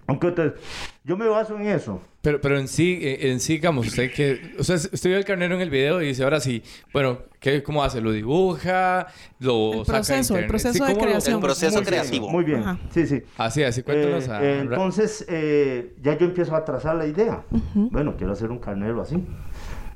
[0.07, 0.55] Aunque usted-
[1.03, 2.01] yo me baso en eso.
[2.21, 4.53] Pero, pero en sí, eh, en sí, digamos, usted que...
[4.59, 6.61] O sea, usted vio el carnero en el video y dice, ahora sí,
[6.93, 7.99] bueno, ¿qué, ¿cómo hace?
[7.99, 9.07] ¿Lo dibuja?
[9.39, 11.35] ¿Lo El saca proceso, el proceso de ¿cómo lo- creación.
[11.37, 12.29] El proceso Muy bien, creativo.
[12.29, 12.77] Muy bien, Ajá.
[12.93, 13.23] sí, sí.
[13.37, 14.29] Así, así, Eh, cuéntanos.
[14.29, 17.43] a- eh, entonces, eh, ya yo empiezo a trazar la idea.
[17.73, 19.15] Bueno, quiero hacer un carnero así.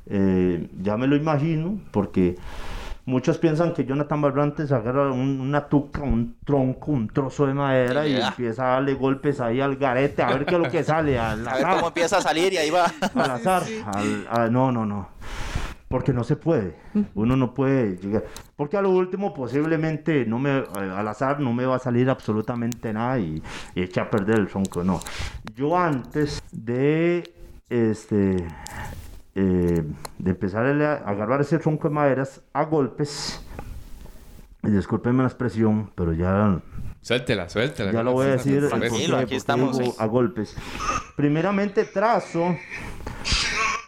[0.08, 2.34] Eh, ya me lo imagino, porque
[3.06, 8.06] muchos piensan que Jonathan Barrantes agarra un- una tuca, un tronco, un trozo de madera
[8.06, 11.18] y empieza a darle golpes ahí al garete, a ver qué es lo que sale.
[11.18, 12.84] Al A ver cómo empieza a salir y ahí va.
[13.14, 13.62] al azar.
[13.86, 15.08] al- a- no, no, no.
[15.88, 16.74] Porque no se puede.
[17.14, 18.24] Uno no puede llegar.
[18.56, 22.10] Porque a lo último posiblemente no me, eh, al azar no me va a salir
[22.10, 23.40] absolutamente nada y,
[23.76, 24.82] y echa a perder el tronco.
[24.82, 24.98] No.
[25.54, 27.32] Yo antes de
[27.70, 28.48] este
[29.36, 29.84] eh,
[30.18, 33.40] de empezar a agarrar ese tronco de maderas a golpes,
[34.62, 36.58] y discúlpenme la expresión, pero ya
[37.02, 37.92] Suéltela, suéltela.
[37.92, 38.68] ya lo voy a decir.
[38.68, 39.92] Tranquilo, aquí estamos, sí.
[39.98, 40.56] A golpes.
[41.14, 42.56] Primeramente trazo.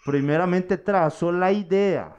[0.05, 2.11] Primeramente trazo la idea.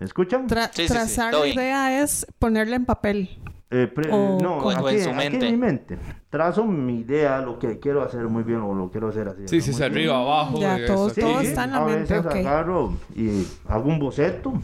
[0.00, 0.48] ¿Me escuchan?
[0.48, 3.38] Tra- Sí, sí, sí, trazar la idea es ponerla en papel.
[3.70, 5.46] Eh, pre- O- no, o en aquí, su aquí mente.
[5.46, 5.98] en mi mente.
[6.30, 9.42] Trazo mi idea, lo que quiero hacer muy bien o lo quiero hacer así.
[9.46, 9.62] Sí, ¿no?
[9.62, 10.58] sí, sí, arriba, abajo.
[10.58, 11.46] Ya, todo- eso, todo aquí.
[11.48, 12.32] está en la a mente, veces ok.
[12.36, 14.54] agarro y hago un boceto,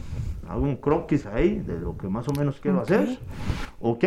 [0.49, 2.83] hago un croquis ahí de lo que más o menos quiero Ok.
[2.83, 3.19] hacer.
[3.79, 4.03] ¿Ok?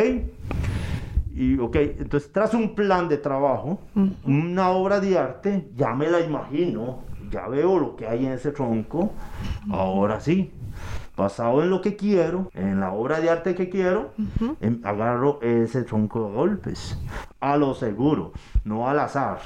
[1.34, 3.78] Y, ok, entonces trazo un plan de trabajo,
[4.24, 8.50] una obra de arte, ya me la imagino, ya veo lo que hay en ese
[8.50, 9.12] tronco,
[9.70, 10.50] ahora sí.
[11.18, 14.12] Basado en lo que quiero, en la obra de arte que quiero,
[14.60, 16.96] em- agarro ese tronco de golpes.
[17.40, 18.32] A lo seguro,
[18.64, 19.40] no al azar.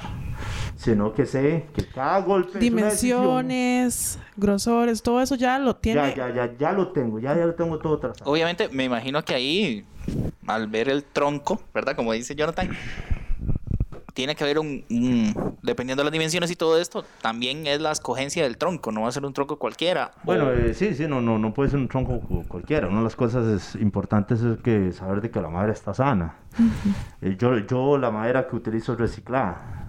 [0.75, 3.21] Sino que sé que cada golpe es una decisión.
[3.21, 6.13] Dimensiones, grosores, todo eso ya lo tiene.
[6.15, 8.29] Ya, ya, ya, ya lo tengo, ya, ya lo tengo todo trazado.
[8.29, 9.85] Obviamente, me imagino que ahí,
[10.45, 11.95] al ver el tronco, ¿verdad?
[11.95, 12.69] Como dice Jonathan,
[14.13, 17.91] tiene que haber un, un- dependiendo de las dimensiones y todo esto, también es la
[17.91, 20.11] escogencia del tronco, no va a ser un tronco cualquiera.
[20.23, 22.87] Bueno, O- eh, sí, sí, no, no, no puede ser un tronco cu- cualquiera.
[22.87, 26.35] Una de las cosas es- importantes es que saber de que la madera está sana.
[27.21, 29.79] Eh, yo, yo la madera que utilizo es reciclada,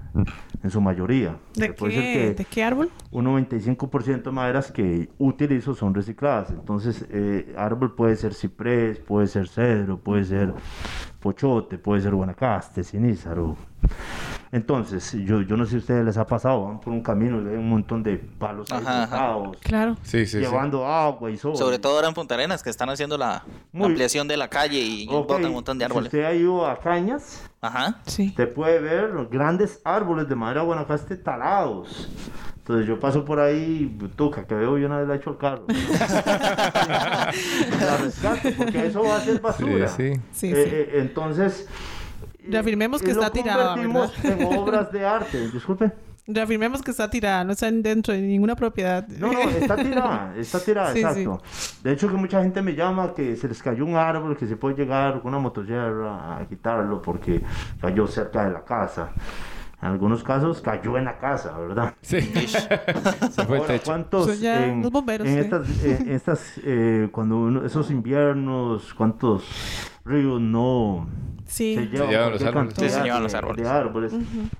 [0.63, 1.37] en su mayoría.
[1.55, 2.89] ¿De puede ser qué, que- ¿De qué árbol?
[3.11, 6.51] un 95% de maderas que utilizo son recicladas.
[6.51, 10.55] Entonces, eh, árbol puede ser ciprés, puede ser cedro, puede ser
[11.21, 13.57] pochote, puede ser guanacaste, cinízaro.
[14.55, 17.41] Entonces, yo, yo no sé si a ustedes les ha pasado, van por un camino
[17.41, 19.97] y ven un montón de palos Ajá, Claro.
[20.05, 20.39] Sí, sí, sí.
[20.39, 21.57] llevando agua y sol.
[21.57, 24.79] sobre todo ahora en Punta Arenas, que están haciendo la Muy- ampliación de la calle
[24.79, 26.09] y Ok, botan un montón de árboles.
[26.13, 27.99] Si usted ha ido a Cañas, Ajá.
[28.07, 28.29] Sí.
[28.29, 32.09] usted puede ver los grandes árboles de madera guanacaste talados.
[32.59, 35.39] Entonces yo paso por ahí, tuca, que veo yo una vez la he hecho al
[35.39, 35.65] carro.
[36.89, 39.89] la rescato, porque eso va a ser Sí, basura.
[39.89, 40.13] sí.
[40.33, 40.71] Sí, Eh, sí.
[40.73, 41.69] eh, entonces...
[42.49, 45.51] Reafirmemos que está tirada, convertimos en obras de arte.
[45.51, 45.93] Disculpe.
[46.27, 49.07] Reafirmemos que está tirada, no está dentro de ninguna propiedad.
[49.09, 51.43] No, no, está tirada, está tirada, Sí, exacto.
[51.83, 54.57] De hecho que mucha gente me llama que se les cayó un árbol, que se
[54.57, 57.43] puede llegar con una motosierra a quitarlo porque
[57.79, 59.11] cayó cerca de la casa.
[59.85, 61.93] En algunos casos cayó en la casa, ¿verdad?
[62.01, 62.19] Sí.
[62.23, 63.85] Se fue el techo.
[63.85, 65.41] ¿cuántos ya en, los bomberos, en sí.
[65.41, 69.45] estas, en estas eh, cuando uno- esos inviernos, cuántos
[70.07, 71.07] ríos no
[71.45, 71.75] Sí.
[71.75, 72.75] se llevan, llevan los árboles.
[72.79, 73.63] Sí, se llevan los de- árboles.
[73.65, 74.13] de árboles.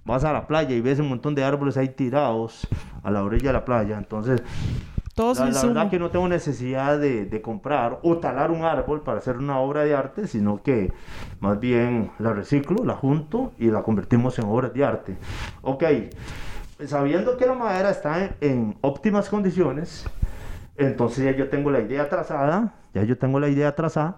[0.05, 2.69] Vas a la playa y ves un montón de árboles ahí tirados
[3.03, 4.43] a la orilla de la playa, entonces
[5.15, 8.65] Todos la, en la verdad que no tengo necesidad de, de comprar o talar un
[8.65, 10.93] árbol para hacer una obra de arte, sino que
[11.41, 15.17] más bien la reciclo, la junto y la convertimos en obras de arte.
[15.63, 15.85] Ok,
[16.87, 20.05] sabiendo que la madera está en, en óptimas condiciones,
[20.77, 24.17] entonces ya yo tengo la idea trazada, ya yo tengo la idea trazada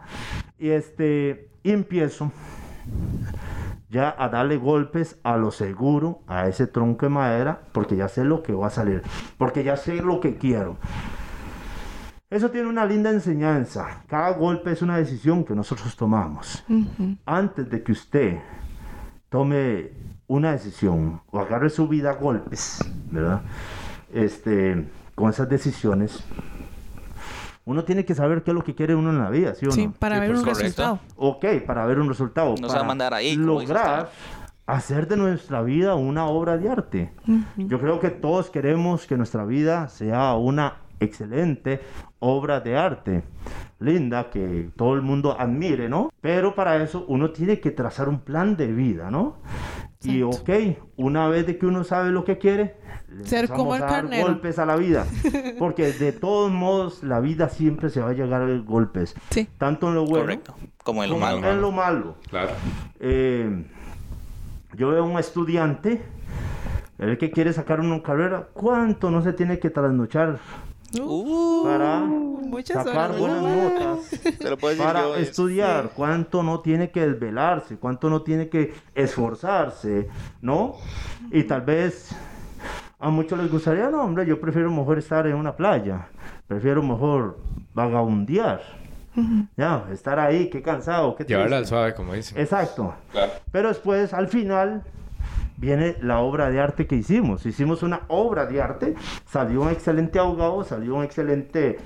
[0.58, 2.30] y este y empiezo
[3.88, 8.24] ya a darle golpes a lo seguro a ese tronco de madera porque ya sé
[8.24, 9.02] lo que va a salir,
[9.38, 10.76] porque ya sé lo que quiero.
[12.28, 14.02] Eso tiene una linda enseñanza.
[14.08, 16.64] Cada golpe es una decisión que nosotros tomamos.
[17.24, 18.38] Antes de que usted
[19.28, 19.92] tome
[20.26, 22.78] una decisión o agarre su vida a golpes,
[23.12, 23.42] ¿verdad?
[24.12, 26.24] Este, con esas decisiones,
[27.66, 29.72] uno tiene que saber qué es lo que quiere uno en la vida, ¿sí o
[29.72, 29.92] Sí, no?
[29.92, 30.62] para Sí, ver pues, un correcto.
[30.64, 30.98] resultado.
[31.16, 32.50] Ok, para ver un resultado.
[32.50, 34.08] No se va a para mandar ahí, Lograr
[34.66, 37.12] hacer de nuestra vida una obra de arte.
[37.56, 41.80] Yo creo que todos queremos que nuestra vida sea una excelente
[42.20, 43.22] obra de arte.
[43.78, 46.10] Linda, que todo el mundo admire, ¿no?
[46.20, 49.36] Pero para eso uno tiene que trazar un plan de vida, ¿no?
[50.06, 50.50] Y ok,
[50.96, 52.76] una vez de que uno sabe lo que quiere,
[53.08, 54.26] le Ser empezamos como el a dar carnero.
[54.26, 55.06] golpes a la vida.
[55.58, 59.14] Porque de todos modos, la vida siempre se va a llegar a golpes.
[59.30, 59.48] Sí.
[59.58, 60.54] Tanto en lo bueno Correcto.
[60.84, 61.50] Como en lo como malo.
[61.50, 62.16] en lo malo.
[62.28, 62.52] Claro.
[63.00, 63.64] Eh,
[64.74, 66.02] yo veo un estudiante,
[66.98, 70.38] el que quiere sacar una carrera, ¿cuánto no se tiene que trasnochar
[71.00, 73.18] Uh, para muchas sacar horas.
[73.20, 74.78] buenas notas?
[74.78, 80.08] Para yo, es- estudiar, cuánto no tiene que desvelarse, cuánto no tiene que esforzarse,
[80.40, 80.76] ¿no?
[81.32, 82.10] Y tal vez
[82.98, 86.08] a muchos les gustaría, no, hombre, yo prefiero mejor estar en una playa,
[86.46, 87.38] prefiero mejor
[87.74, 88.62] vagabundear,
[89.56, 92.38] ya, estar ahí, qué cansado, qué Llevarla al suave, como dicen.
[92.38, 92.94] Exacto.
[93.12, 93.32] Claro.
[93.50, 94.82] Pero después, al final,
[95.56, 97.46] viene la obra de arte que hicimos.
[97.46, 98.94] Hicimos una obra de arte,
[99.30, 101.78] salió un excelente abogado, salió un excelente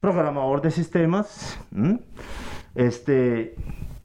[0.00, 2.00] programador de sistemas, ¿m?
[2.74, 3.54] este,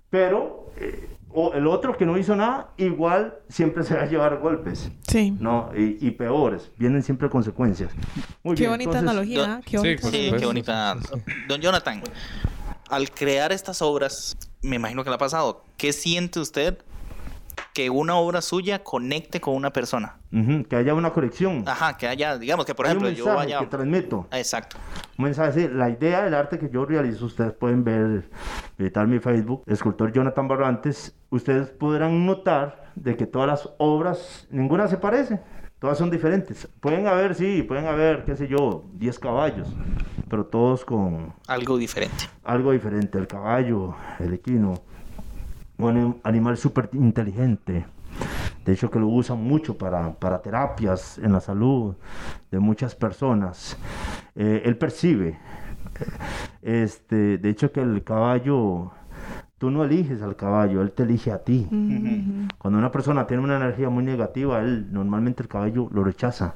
[0.09, 4.39] pero eh, o el otro que no hizo nada, igual siempre se va a llevar
[4.39, 5.31] golpes, Sí.
[5.39, 5.69] ¿no?
[5.75, 7.91] Y, y peores, vienen siempre consecuencias.
[8.43, 9.47] Muy Qué bien, bonita entonces- analogía.
[9.47, 9.61] do- ¿eh?
[9.65, 10.37] Qué bonita Sí, analogía.
[10.39, 10.97] qué bonita.
[11.47, 12.01] Don Jonathan,
[12.89, 15.63] al crear estas obras, me imagino que le ha pasado.
[15.77, 16.77] ¿Qué siente usted
[17.73, 20.17] que una obra suya conecte con una persona?
[20.33, 21.63] Ujú, que haya una conexión.
[21.67, 23.59] Ajá, que haya, digamos que por Hay un ejemplo yo vaya.
[23.59, 24.27] que transmito.
[24.31, 24.77] Exacto.
[25.17, 28.29] Un mensaje la idea del arte que yo realizo, ustedes pueden ver,
[28.77, 34.87] visitar mi Facebook, escultor Jonathan Barrantes, ustedes podrán notar de que todas las obras, ninguna
[34.87, 35.39] se parece,
[35.79, 36.67] todas son diferentes.
[36.79, 39.67] Pueden haber, sí, pueden haber, qué sé yo, 10 caballos,
[40.29, 42.25] pero todos con Algo diferente.
[42.43, 43.17] algo diferente.
[43.17, 44.73] El caballo, el equino,
[45.87, 47.85] un anim- animal súper inteligente.
[48.65, 51.95] De hecho, que lo usan mucho para, para terapias en la salud
[52.51, 53.77] de muchas personas.
[54.35, 55.29] Eh, él percibe.
[56.61, 58.91] eh, Este, de hecho, que el caballo,
[59.57, 61.67] tú no eliges al caballo, él te elige a ti.
[61.71, 62.47] Ujú.
[62.59, 66.53] Cuando una persona tiene una energía muy negativa, él normalmente el caballo lo rechaza.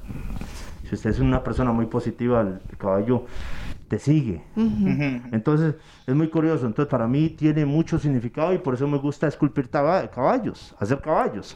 [0.84, 3.26] Si usted es una persona muy positiva, el caballo
[3.88, 4.44] te sigue.
[5.32, 5.76] Entonces,
[6.08, 6.66] es muy curioso.
[6.66, 11.56] Entonces, para mí tiene mucho significado y por eso me gusta esculpir caballos, hacer caballos.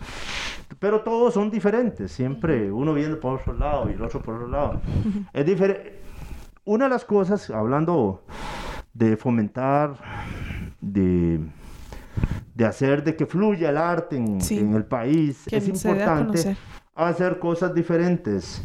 [0.80, 2.12] Pero todos son diferentes.
[2.12, 4.82] Siempre uno viene por otro lado y el otro por otro lado.
[5.34, 6.00] Es diferente.
[6.66, 8.24] Una de las cosas, hablando
[8.94, 9.94] de fomentar,
[10.82, 11.40] de,
[12.54, 14.60] de hacer de que fluya el arte en, Sí.
[14.60, 16.56] en el país, Que es importante
[16.96, 18.64] hacer cosas diferentes.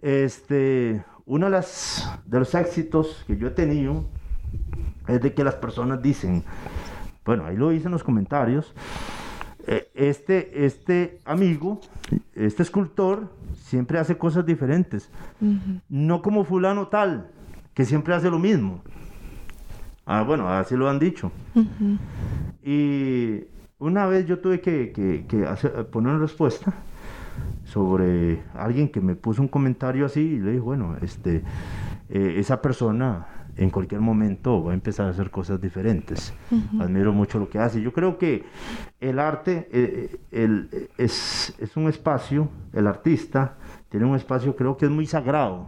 [0.00, 4.04] Este, uno de, las, de los éxitos que yo he tenido
[5.06, 6.42] es de que las personas dicen,
[7.24, 8.74] bueno, ahí lo dicen los comentarios,
[9.66, 11.80] eh, este, este amigo,
[12.34, 15.10] este escultor, siempre hace cosas diferentes.
[15.90, 17.30] No como fulano tal,
[17.74, 18.82] que siempre hace lo mismo.
[20.06, 21.30] Ah, bueno, así lo han dicho.
[22.62, 23.44] Y
[23.78, 26.72] una vez yo tuve que, que- que hacer- poner una respuesta
[27.68, 31.42] sobre alguien que me puso un comentario así y le dije, bueno, este,
[32.08, 33.26] eh, esa persona
[33.58, 36.32] en cualquier momento va a empezar a hacer cosas diferentes.
[36.80, 37.82] Admiro mucho lo que hace.
[37.82, 38.44] Yo creo que
[39.00, 43.56] el arte eh, eh, el- es, es un espacio, el artista
[43.90, 45.66] tiene un espacio creo que es muy sagrado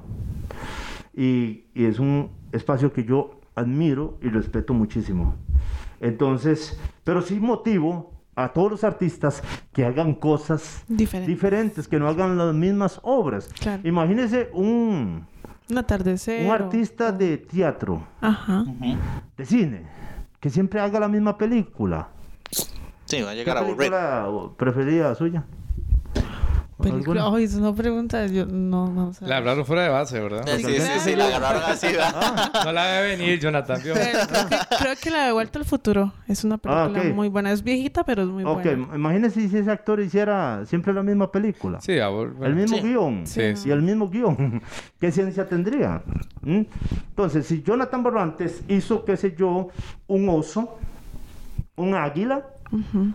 [1.15, 5.35] y, y es un espacio que yo admiro y respeto muchísimo.
[6.01, 11.31] Entonces, pero sí motivo a todos los artistas que hagan cosas Diferente.
[11.31, 13.49] diferentes, que no hagan las mismas obras.
[13.61, 13.87] Claro.
[13.87, 15.27] Imagínese un,
[15.69, 16.45] Un atardecer.
[16.45, 18.65] un o- artista de teatro, Ajá.
[19.37, 19.83] de cine,
[20.41, 22.09] que siempre haga la misma película.
[23.05, 23.77] Sí, va a ¿Qué llegar a aburrir.
[23.77, 25.45] película preferida suya?
[26.81, 27.31] Película.
[27.33, 28.27] Ay, es una pregunta.
[28.27, 29.27] Yo no, no sé.
[29.27, 30.45] La hablaron fuera de base, ¿verdad?
[30.47, 32.51] Sí, sí, sí, sí, la agarraron así, ¿verdad?
[32.65, 33.81] No la debe venir, Jonathan.
[33.81, 37.15] creo, que, creo que la de Vuelta al Futuro es una película Ah, ok.
[37.15, 37.53] muy buena.
[37.53, 38.89] Es viejita, pero es muy Ok, buena.
[38.95, 41.81] imagínese si ese actor hiciera siempre la misma película.
[41.81, 42.83] Sí, abur- El mismo Sí.
[42.83, 43.27] guion.
[43.27, 43.69] Sí, sí.
[43.69, 44.63] Y el mismo guion.
[45.01, 46.03] ¿Qué ciencia tendría?
[46.43, 46.63] ¿Mm?
[47.11, 49.69] Entonces, si Jonathan Barrantes hizo, qué sé yo,
[50.07, 50.79] un oso,
[51.77, 53.13] un águila, Ujú.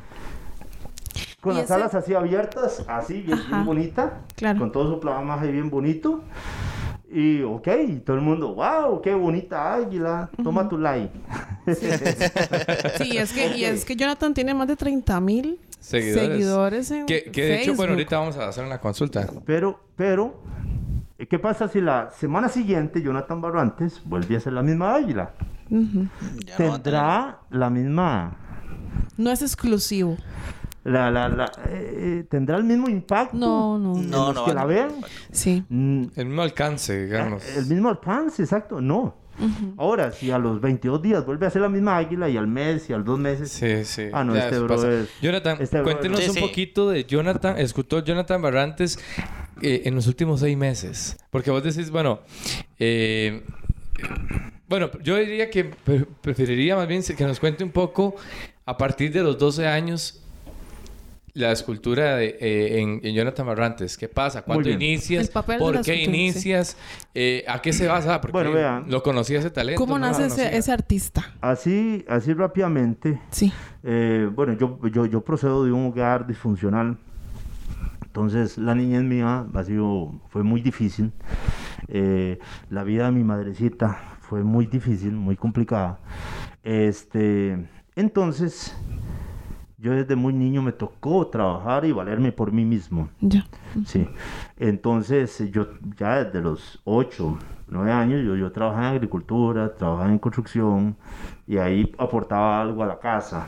[1.46, 4.60] Con las ese- alas así abiertas, así, bien, bonita, Claro.
[4.60, 6.22] con todo su plamaje bien bonito.
[7.12, 11.12] Y, ok, y todo el mundo, wow, qué bonita águila, toma tu like.
[12.98, 16.28] Sí, es que, y es que Jonathan tiene más de 30 mil Seguidores.
[16.32, 19.28] seguidores en Que, que de hecho, bueno, ahorita vamos a hacer una consulta.
[19.46, 20.42] Pero, pero,
[21.30, 25.32] ¿qué pasa si la semana siguiente Jonathan Barrantes vuelve a ser la misma águila?
[25.70, 28.36] No a tener- Tendrá la misma...
[29.18, 30.18] No es exclusivo.
[30.86, 33.36] La, la, la, eh, ¿Tendrá el mismo impacto?
[33.36, 34.02] No, no, no.
[34.02, 34.92] No, los no que la vean?
[35.32, 35.64] Sí.
[35.68, 37.44] Mm, El mismo alcance, digamos.
[37.58, 38.80] el mismo alcance, exacto.
[38.80, 39.16] No.
[39.78, 42.90] Ahora, si a los 22 días vuelve a hacer la misma águila y al mes
[42.90, 43.52] y al dos meses...
[43.52, 44.04] Sí, sí.
[44.14, 46.40] Ah, no, Ya, este bro es- Jonathan, este bro- cuéntenos Sí, un sí.
[46.42, 48.98] poquito de Jonathan, escultor Jonathan Barrantes
[49.62, 51.18] eh, en los últimos seis meses.
[51.32, 52.20] Porque vos decís, bueno,
[52.80, 53.44] eh,
[54.70, 58.16] bueno, yo diría que pre- preferiría más bien que nos cuente un poco
[58.66, 60.22] a partir de los 12 años
[61.36, 63.98] la escultura de, eh, en, en Jonathan Barrantes.
[63.98, 64.42] ¿Qué pasa?
[64.42, 65.30] ¿Cuándo inicias?
[65.30, 66.78] ¿Por qué inicias?
[67.14, 68.20] Eh, ¿A qué se basa?
[68.22, 68.86] Porque Bueno, vean.
[68.90, 69.80] lo conocía ese talento.
[69.80, 71.34] ¿Cómo no nace ese, ese artista?
[71.42, 73.52] Así, así rápidamente, Sí.
[73.84, 76.98] Eh, bueno, yo, yo, yo procedo de un hogar disfuncional.
[78.06, 81.12] Entonces, la niñez mía ha sido, fue muy difícil.
[81.90, 86.00] Eh, la vida de mi madrecita fue muy difícil, muy complicada.
[86.64, 87.58] Este,
[87.98, 88.74] entonces,
[89.86, 93.08] yo desde muy niño me tocó trabajar y valerme por mí mismo.
[93.22, 93.46] Ya.
[93.86, 94.10] Sí.
[94.58, 100.10] Entonces, eh, yo ya desde los 8, 9 años, yo, yo trabajaba en agricultura, trabajaba
[100.10, 100.96] en construcción
[101.46, 103.46] y ahí aportaba algo a la casa,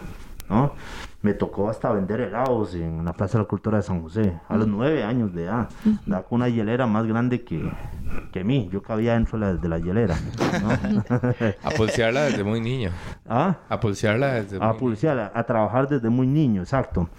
[0.50, 0.74] ¿no?
[1.22, 4.56] Me tocó hasta vender helados en la Plaza de la Cultura de San José, a
[4.56, 5.68] los 9 años de edad.
[6.06, 7.70] Con una hielera más grande que,
[8.32, 8.70] que mí.
[8.72, 10.16] Yo cabía dentro de la, de la hielera,
[10.62, 10.70] ¿no?
[11.64, 12.92] A pulsearla desde muy niño.
[13.28, 13.58] ¿Ah?
[13.68, 17.10] A pulsearla desde A muy a trabajar desde muy niño, exacto.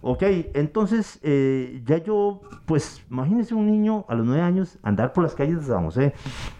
[0.00, 0.22] Ok,
[0.54, 5.34] entonces eh, ya yo, pues imagínese un niño a los nueve años andar por las
[5.34, 6.14] calles de San José,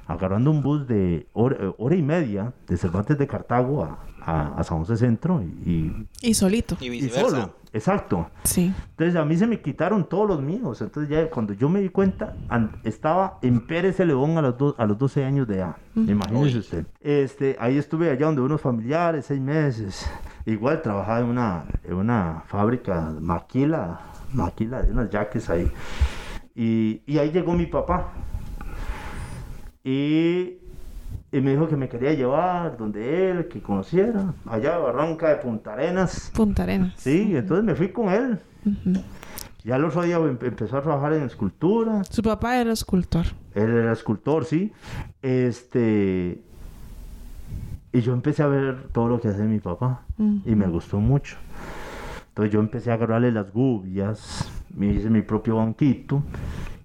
[0.08, 3.98] agarrando un bus de hora, eh, hora y media de Cervantes de Cartago a,
[4.28, 6.76] a- a San José Centro y, Y solito.
[6.80, 7.28] Y y viceversa.
[7.30, 8.30] solo, exacto.
[8.44, 8.72] Sí.
[8.90, 10.80] Entonces a mí se me quitaron todos los míos.
[10.82, 12.34] Entonces ya cuando yo me di cuenta,
[12.84, 15.76] estaba en Pérez León a los, do- a los 12 años de edad.
[15.96, 16.58] Imagínese Uy.
[16.58, 16.86] usted.
[17.00, 20.10] Este, ahí estuve allá donde unos familiares, seis meses.
[20.46, 24.00] Igual trabajaba en una, en una fábrica maquila,
[24.32, 25.70] maquila de unas jaques ahí.
[26.54, 28.12] Y, y ahí llegó mi papá.
[29.84, 30.58] Y,
[31.30, 35.74] y me dijo que me quería llevar donde él, que conociera, allá Barranca de Punta
[35.74, 36.30] Arenas.
[36.34, 36.94] Punta Arenas.
[36.96, 38.38] Sí, entonces me fui con él.
[39.64, 42.02] Ya el otro día em- empezó a trabajar en escultura.
[42.04, 43.26] Su papá era escultor.
[43.54, 44.72] Él era escultor, sí.
[45.20, 46.40] Este.
[47.92, 50.02] Y yo empecé a ver todo lo que hace mi papá.
[50.44, 51.36] Y me gustó mucho.
[52.28, 54.50] Entonces yo empecé a agarrarle las gubias.
[54.74, 56.22] Me hice mi propio banquito.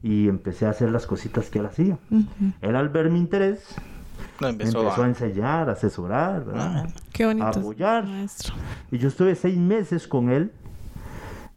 [0.01, 1.97] Y empecé a hacer las cositas que él hacía.
[2.11, 2.25] Ujú.
[2.61, 3.75] Él al ver mi interés,
[4.43, 5.05] me empezó, empezó a...
[5.05, 6.85] a enseñar, a asesorar, ¿verdad?
[6.87, 6.93] Ah.
[7.11, 7.49] Qué bonito.
[7.49, 8.05] es, Apoyar.
[8.05, 8.55] Maestro.
[8.91, 10.51] Y yo estuve seis meses con él.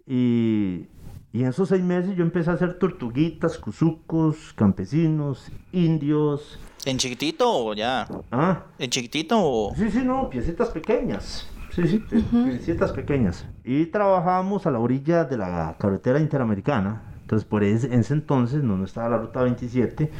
[0.06, 0.86] Y,
[1.32, 6.58] y en esos seis meses yo empecé a hacer tortuguitas, cuzucos, campesinos, indios.
[6.84, 8.06] ¿En chiquitito o ya?
[8.30, 9.74] Ah, ¿En chiquitito o...?
[9.74, 11.48] sí, sí, no, piecitas pequeñas.
[11.72, 13.44] Sí, sí, pi- piecitas pequeñas.
[13.64, 17.02] Y trabajábamos a la orilla de la carretera interamericana.
[17.22, 20.10] Entonces, por ese, en ese entonces, no, no estaba la ruta 27.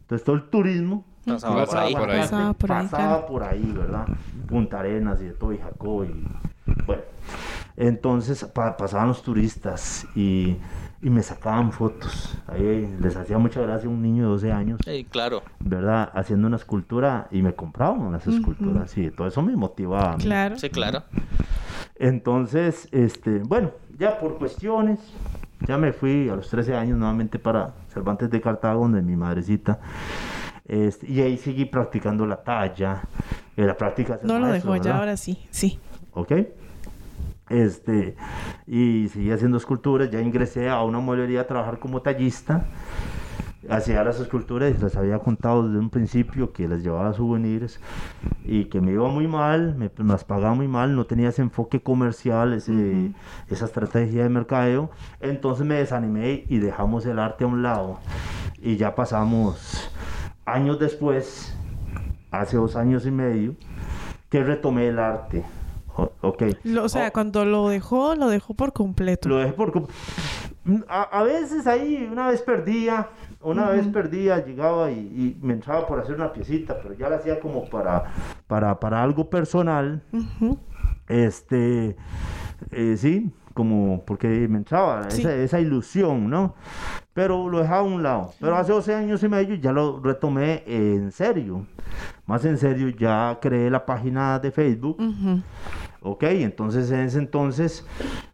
[0.00, 1.94] Entonces, todo el turismo Pasaba por ahí.
[1.94, 2.20] por ahí.
[2.20, 3.26] Pasaba por ahí, pasaba claro.
[3.26, 4.06] por ahí, ¿verdad?
[4.48, 6.24] Punta Arenas y de todo, y Jacob, y
[6.86, 7.02] bueno.
[7.76, 10.56] Entonces pa- pasaban los turistas y,
[11.02, 12.34] y me sacaban fotos.
[12.46, 15.42] Ahí les hacía mucha gracia un niño de 12 años, Sí, claro.
[15.60, 16.10] ¿verdad?
[16.14, 20.12] Haciendo una escultura y me compraban unas esculturas y todo eso me motivaba.
[20.12, 20.24] a mí.
[20.24, 20.58] Claro.
[20.58, 21.02] Sí, claro.
[21.98, 24.98] Entonces, este, bueno, ya por cuestiones,
[25.66, 29.80] ya me fui a los 13 años nuevamente para Cervantes de Cartago, donde mi madrecita.
[30.68, 33.02] Este, y ahí seguí practicando la talla.
[33.56, 35.38] eh, la práctica No lo dejó, ya ahora sí.
[35.50, 35.78] Sí.
[36.12, 36.32] ¿ok?
[37.48, 38.16] Este,
[38.66, 42.64] y seguí haciendo esculturas, ya ingresé a una mueblería a trabajar como tallista,
[43.68, 47.80] hacía las esculturas y les había contado desde un principio que les llevaba souvenirs
[48.44, 51.42] y que me iba muy mal, me me las pagaba muy mal, no tenía ese
[51.42, 53.12] enfoque comercial, ese,
[53.48, 54.90] esa estrategia de mercadeo,
[55.20, 58.00] entonces me desanimé y dejamos el arte a un lado
[58.60, 59.90] y ya pasamos
[60.46, 61.54] años después,
[62.30, 63.54] hace dos años y medio,
[64.30, 65.44] que retomé el arte.
[65.96, 66.10] O-.
[66.64, 69.28] Lo- o sea, cuando lo dejó, lo dejó por completo.
[69.28, 69.72] lo dejé por...
[69.72, 69.86] com-
[70.88, 73.08] A, a veces ahí, una vez perdía,
[73.40, 77.16] una vez perdía, llegaba y, y me entraba por hacer una piecita, pero ya la
[77.16, 78.04] hacía como para,
[78.46, 80.02] para, para algo personal.
[81.08, 81.96] Este,
[82.72, 85.20] eh, sí, como porque me entraba Sí.
[85.22, 86.54] esa, esa ilusión, ¿no?
[87.16, 88.34] Pero lo dejaba a un lado.
[88.38, 91.66] Pero hace 12 años y medio ya lo retomé en serio.
[92.26, 95.00] Más en serio, ya creé la página de Facebook.
[95.00, 95.40] Ujú.
[96.02, 97.86] Ok, entonces en ese entonces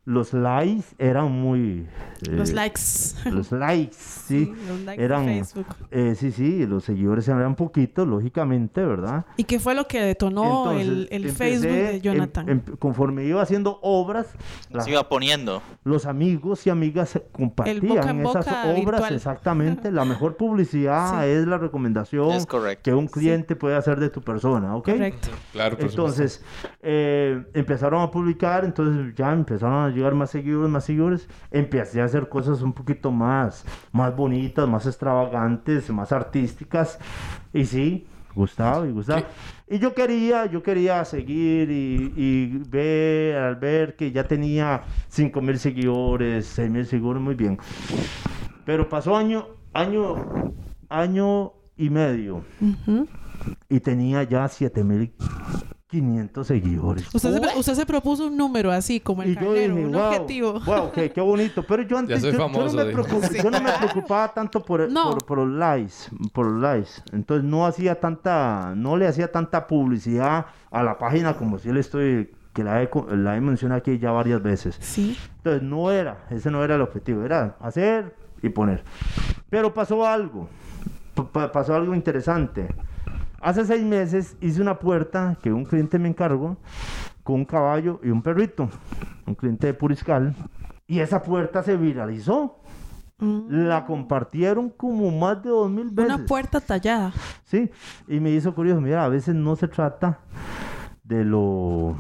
[0.05, 1.86] los likes eran muy...
[2.28, 2.80] Los eh, likes.
[3.30, 4.53] Los likes, sí.
[4.68, 5.66] los likes de eran, Facebook.
[5.90, 9.24] eh, sí, sí, los seguidores eran poquitos, lógicamente, ¿verdad?
[9.36, 12.48] ¿Y qué fue lo que detonó el, Entonces, el empecé, Facebook de em- Jonathan?
[12.48, 14.26] em- conforme iba haciendo obras,
[14.70, 15.62] la- Se iba poniendo.
[15.84, 19.14] los amigos y amigas compartían esas obras virtual.
[19.14, 19.90] exactamente.
[19.92, 21.28] La mejor publicidad Sí.
[21.30, 22.46] es la recomendación Es
[22.82, 24.86] que un cliente puede hacer de tu persona, ¿ok?
[24.90, 25.28] Correcto.
[25.53, 25.88] Claro, por.
[25.88, 26.44] Entonces,
[26.82, 31.28] eh, empezaron a publicar, entonces ya empezaron a llegar más seguidores, más seguidores.
[31.51, 36.99] Empecé a hacer cosas un poquito más, más bonitas, más extravagantes, más artísticas.
[37.53, 39.24] Y sí, gustaba y gustaba.
[39.68, 45.40] Y yo quería, yo quería seguir y, y ver, al ver que ya tenía 5
[45.40, 47.59] mil seguidores, 6 mil seguidores, muy bien.
[48.64, 50.53] Pero pasó año, año,
[50.88, 53.09] año y medio Ujú.
[53.68, 54.47] y tenía ya
[55.93, 57.14] 7500 seguidores.
[57.14, 59.93] usted, se, usted se propuso un número así, como el Y yo carnero, dije, un
[59.93, 60.61] wow, objetivo.
[60.66, 61.62] wow, qué, qué bonito.
[61.62, 63.03] Pero yo antes yo, no me dijo.
[63.03, 65.11] preocup- yo no me preocupaba tanto por, No.
[65.11, 65.95] por, por los likes,
[66.32, 66.90] por los likes.
[67.12, 71.80] Entonces no hacía tanta, no le hacía tanta publicidad a la página como si le
[71.80, 74.76] estoy, que la he, la he mencionado aquí ya varias veces.
[74.80, 75.16] Sí.
[75.38, 78.82] Entonces no era, ese no era el objetivo, era hacer y poner.
[79.51, 80.49] Pero pasó algo,
[81.14, 82.68] pa- pa- pasó algo interesante.
[83.43, 86.57] Hace seis meses hice una puerta que un cliente me encargó
[87.24, 88.70] con un caballo y un perrito,
[89.26, 90.32] un cliente de Puriscal,
[90.86, 92.61] y esa puerta se viralizó.
[93.18, 93.66] Mm.
[93.66, 96.14] La compartieron como más de dos mil veces.
[96.14, 97.12] Una puerta tallada.
[97.45, 97.68] Sí,
[98.07, 100.20] y me hizo curioso, mira, a veces no se trata
[101.03, 101.97] de lo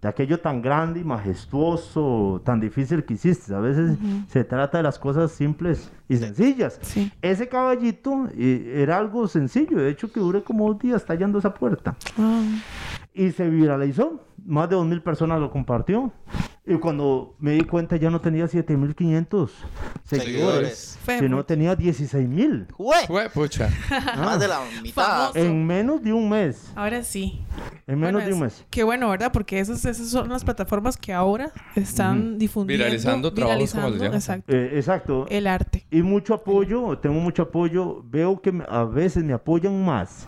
[0.00, 4.84] de aquello tan grande y majestuoso, tan difícil que hiciste, a veces se trata de
[4.84, 6.78] las cosas simples y sencillas.
[6.82, 7.10] Sí.
[7.20, 11.52] Ese caballito eh, era algo sencillo, de hecho que duré como dos días tallando esa
[11.52, 11.96] puerta.
[13.12, 16.12] Y se viralizó, más de dos mil personas lo compartió
[16.68, 19.50] y cuando me di cuenta ya no tenía 7500
[20.04, 21.20] seguidores, Seguidores.
[21.20, 22.96] Sino tenía 16000 ¡Jue!
[23.32, 23.68] Pucha.
[24.18, 25.02] Más de la mitad.
[25.32, 25.38] Famoso.
[25.38, 26.70] en menos de un mes.
[26.76, 27.40] Ahora sí.
[27.86, 28.64] En menos Bueno, de un es- mes.
[28.70, 29.32] Qué bueno, ¿verdad?
[29.32, 32.84] Porque esas, esas son las plataformas que ahora están difundiendo.
[32.84, 34.16] Viralizando trabajos, como les viralizando, llaman.
[34.16, 34.52] Exacto.
[34.52, 35.26] Eh, exacto.
[35.30, 35.86] El arte.
[35.90, 38.02] Y mucho apoyo, tengo mucho apoyo.
[38.04, 40.26] Veo que a veces me apoyan más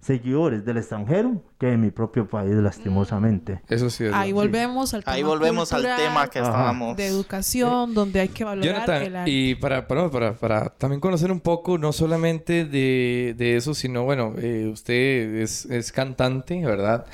[0.00, 3.60] seguidores del extranjero que de mi propio país, lastimosamente.
[3.68, 4.12] Eso sí es.
[4.14, 6.48] Ahí lo- volvemos al tema Ahí volvemos al cultural, tema que Ajá.
[6.48, 6.96] estábamos.
[6.96, 9.30] de educación, donde hay que valorar el Jonathan, arte.
[9.30, 14.04] y para, para, para, para también conocer un poco, no solamente de, de eso, sino,
[14.04, 17.04] bueno, eh, usted es, es cantante, ¿verdad?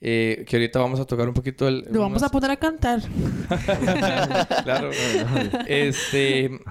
[0.00, 1.84] Eh, que ahorita vamos a tocar un poquito el...
[1.90, 3.00] Lo vamos a poner a cantar.
[4.64, 4.90] claro.
[5.66, 6.50] este...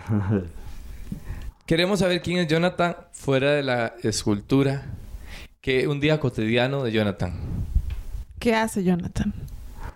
[1.65, 4.85] Queremos saber quién es Jonathan fuera de la escultura.
[5.67, 7.33] Que un día cotidiano de Jonathan.
[8.39, 9.33] ¿Qué hace Jonathan?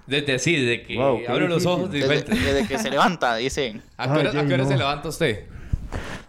[0.06, 1.90] Desde así, desde que Wow, abre los ojos.
[1.90, 3.82] de Desde, que se levanta, dicen.
[3.96, 4.70] ¿A qué hora, Ay, a qué hora no.
[4.70, 5.46] se levanta usted?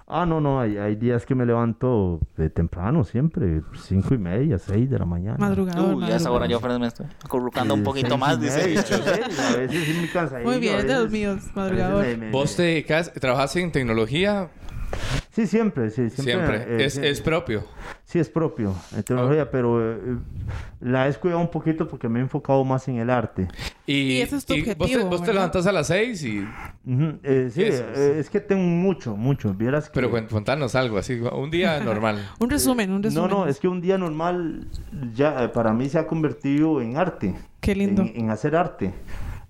[0.06, 4.60] Ah, no, no, hay, hay días que me levanto de temprano siempre, cinco y media,
[4.60, 5.38] seis de la mañana.
[5.38, 5.92] Madrugador.
[5.96, 8.60] Uy, a esa hora yo me estoy acurrucando un poquito más, dice.
[8.60, 10.48] A veces sí muy cansadillo.
[10.48, 12.04] Muy bien, de los míos, madrugador.
[12.06, 14.50] me- me- ¿Vos te dedicas- trabajas en tecnología?
[15.30, 16.24] Sí, siempre, sí, siempre.
[16.58, 16.76] Siempre.
[16.82, 17.64] eh, es, es propio.
[18.04, 19.98] Sí, es propio, en tecnología, pero eh,
[20.80, 23.48] la he descuidado un poquito porque me he enfocado más en el arte.
[23.86, 26.46] Y, Y ese es tu vos te- objetivo, Vos, te, levantas a las seis y...
[27.22, 29.54] Eh, sí, eh, es que tengo mucho, mucho.
[29.54, 29.94] Vieras que...
[29.94, 31.14] Pero contanos algo así.
[31.14, 32.28] Un día normal.
[32.38, 33.30] Un resumen, un No, resumen.
[33.30, 34.66] no, es que un día normal
[35.14, 37.34] ya eh, para mí se ha convertido en arte.
[37.60, 38.02] Qué lindo.
[38.02, 38.92] En, en hacer arte.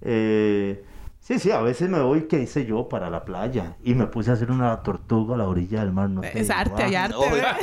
[0.02, 0.84] Eh,
[1.32, 2.88] sí, sí, a veces me voy, ¿qué hice yo?
[2.88, 3.76] Para la playa.
[3.82, 6.10] Y me puse a hacer una tortuga a la orilla del mar.
[6.10, 6.86] No Es arte, ah.
[6.86, 7.16] hay arte.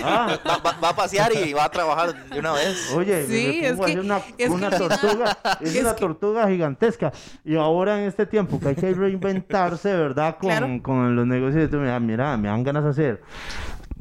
[0.03, 0.37] Ah.
[0.47, 2.91] va, va- va a pasear y va a trabajar de una vez.
[2.95, 5.81] Oye, Sí, me es pongo a que- hacer una, es que una tortuga, es, es
[5.81, 7.11] una que- tortuga gigantesca.
[7.45, 10.37] Y ahora en este tiempo que hay que reinventarse, ¿verdad?
[10.39, 10.67] Con, Claro.
[10.81, 13.21] con los negocios, mira, mira, me dan ganas de hacer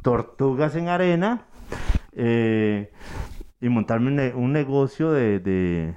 [0.02, 1.42] tortugas en arena
[2.12, 2.90] eh,
[3.60, 5.94] y montarme un, ne- un negocio de, de,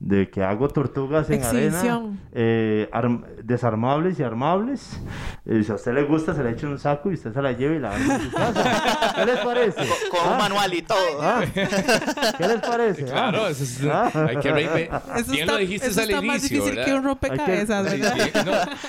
[0.00, 2.20] de que hago tortugas en arena, Exhibición.
[2.32, 5.00] eh, arm- desarmables y armables.
[5.44, 7.42] Eh, si a usted le gusta, se le echa en un saco y usted se
[7.42, 9.12] la lleva y la arma en su casa.
[9.16, 9.80] ¿Qué les parece?
[10.10, 10.38] Con un ¿Ah?
[10.38, 11.20] manual y todo.
[11.20, 13.04] Ah, ¿Qué les parece?
[13.08, 13.50] Claro, Ah.
[13.50, 14.10] eso es- Ah.
[14.28, 16.84] hay que reinven- Eso Bien está, lo dijiste eso al está más inicio, difícil ¿verdad?
[16.92, 18.16] que un rompecabezas, Sí, ¿verdad?
[18.32, 18.40] sí,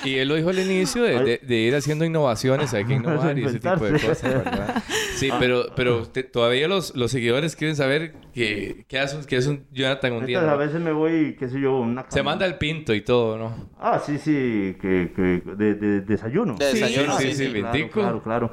[0.03, 2.93] no, y él lo dijo al inicio de, de- de ir haciendo innovaciones, hay que
[2.95, 4.83] innovar y ese tipo de cosas, ¿verdad?
[5.15, 9.37] Sí, pero, pero te- todavía los, los seguidores quieren saber que, que, hace, un- que
[9.37, 10.37] es un Jonathan un día.
[10.39, 10.57] Entonces, a ¿no?
[10.67, 13.53] veces me voy, qué sé yo, una Se manda el pinto y todo, ¿no?
[13.79, 16.55] Ah, sí, sí, que, que de, de- desayuno.
[16.55, 17.53] De desayuno, sí, sí, sí, sí.
[17.53, 17.65] bien.
[17.65, 18.51] Claro, claro, claro.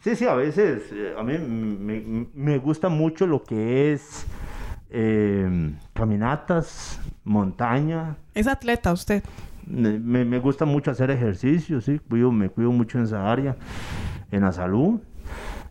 [0.00, 4.26] Sí, sí, a veces eh, a mí me, me gusta mucho lo que es
[4.90, 8.16] eh, caminatas, montaña.
[8.34, 9.22] Es atleta usted.
[9.66, 12.00] Me gusta mucho hacer ejercicio, sí.
[12.08, 13.56] Cuido, me cuido mucho en esa área,
[14.32, 15.00] en la salud.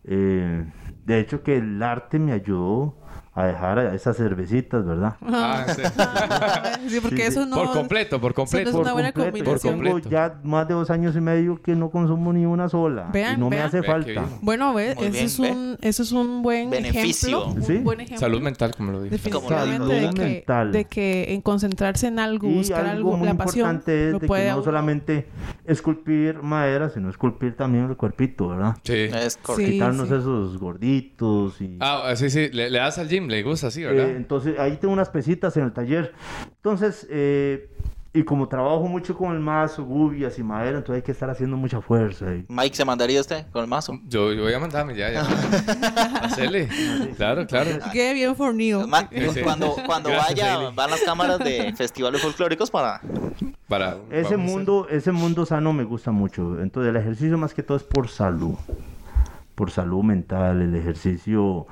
[0.06, 0.64] Eh,
[1.06, 2.96] de hecho, que el arte me ayudó
[3.44, 5.16] a dejar esas cervecitas, ¿verdad?
[5.32, 5.82] Ah, sí.
[6.90, 7.56] sí, porque Sí, eso no...
[7.56, 8.70] por completo, por eso no completo.
[8.70, 9.32] es una buena completo.
[9.46, 9.76] combinación.
[9.76, 10.10] Por Tengo completo.
[10.10, 13.10] ya más de dos años y medio que no consumo ni una sola.
[13.14, 13.68] Vean, y no me vean.
[13.68, 14.26] hace Vea qué falta.
[14.42, 17.42] Bueno, ve, ese, bien, es un, ese es un buen Beneficio.
[17.44, 17.66] ejemplo.
[17.66, 17.74] Sí.
[17.78, 18.20] Un buen ejemplo.
[18.20, 19.16] Salud mental, como lo dije.
[19.18, 20.72] Definitivamente Salud de que, mental.
[20.72, 24.28] de que en concentrarse en algo, Y buscar algo muy la pasión, importante es de
[24.28, 25.28] puede que no solamente
[25.66, 28.76] esculpir madera, sino esculpir también el cuerpito, ¿verdad?
[28.84, 28.94] Sí.
[28.94, 29.66] Es correcto.
[29.66, 30.16] Sí, Quitarnos sí.
[30.16, 31.78] esos gorditos y...
[31.80, 32.50] Ah, sí, sí.
[32.52, 34.10] Le, le das al gym, le gusta, sí, ¿verdad?
[34.10, 36.14] Eh, entonces, ahí tengo unas pesitas en el taller.
[36.58, 37.70] Entonces, eh,
[38.12, 41.56] y como trabajo mucho con el mazo, gubias y madera, entonces hay que estar haciendo
[41.58, 42.34] mucha fuerza.
[42.36, 44.00] y- Mike, ¿se mandaría usted con el mazo?
[44.08, 45.22] Yo, yo voy a mandarme ya, ya.
[46.24, 46.68] Hacerle.
[47.18, 47.70] Claro, claro.
[47.92, 48.88] Quede bien fornido.
[49.44, 50.76] Cuando, cuando Gracias, vaya, Hailey.
[50.76, 53.00] van las cámaras de festivales folclóricos para...
[53.68, 56.60] Para, Ese mundo, ese mundo sano me gusta mucho.
[56.60, 58.56] Entonces, el ejercicio más que todo es por salud.
[59.60, 60.62] Por salud mental.
[60.62, 61.68] El ejercicio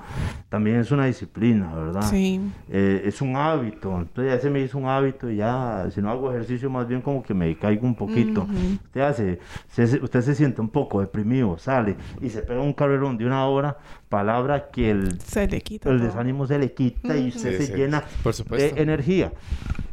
[0.49, 2.01] también es una disciplina, ¿verdad?
[2.09, 2.41] Sí.
[2.69, 6.09] Eh, es un hábito, entonces ya se me hizo un hábito y ya, si no
[6.11, 8.45] hago ejercicio más bien como que me caigo un poquito.
[8.87, 13.17] Usted hace, se- usted se siente un poco deprimido, sale y se pega un carrerón
[13.17, 13.77] de una hora,
[14.09, 15.89] palabra que el, Se le quita.
[15.89, 16.07] el todo.
[16.07, 19.31] desánimo se le quita y usted Sí, se sí, llena por de energía.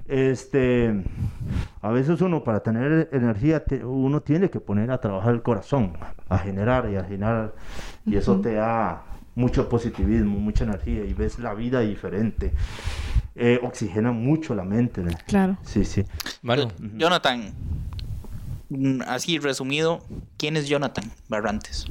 [0.06, 1.02] Este,
[1.80, 5.94] a veces uno para tener energía te- uno tiene que poner a trabajar el corazón,
[6.28, 7.54] a generar y a generar
[8.04, 9.02] y eso te da
[9.34, 12.52] mucho positivismo, mucha energía y ves la vida diferente.
[13.34, 15.02] Eh, oxigena mucho la mente.
[15.02, 15.10] ¿no?
[15.26, 15.56] Claro.
[15.62, 16.04] Sí, sí.
[16.96, 17.52] Jonathan,
[18.68, 20.02] mm, así resumido,
[20.36, 21.86] ¿quién es Jonathan Barrantes?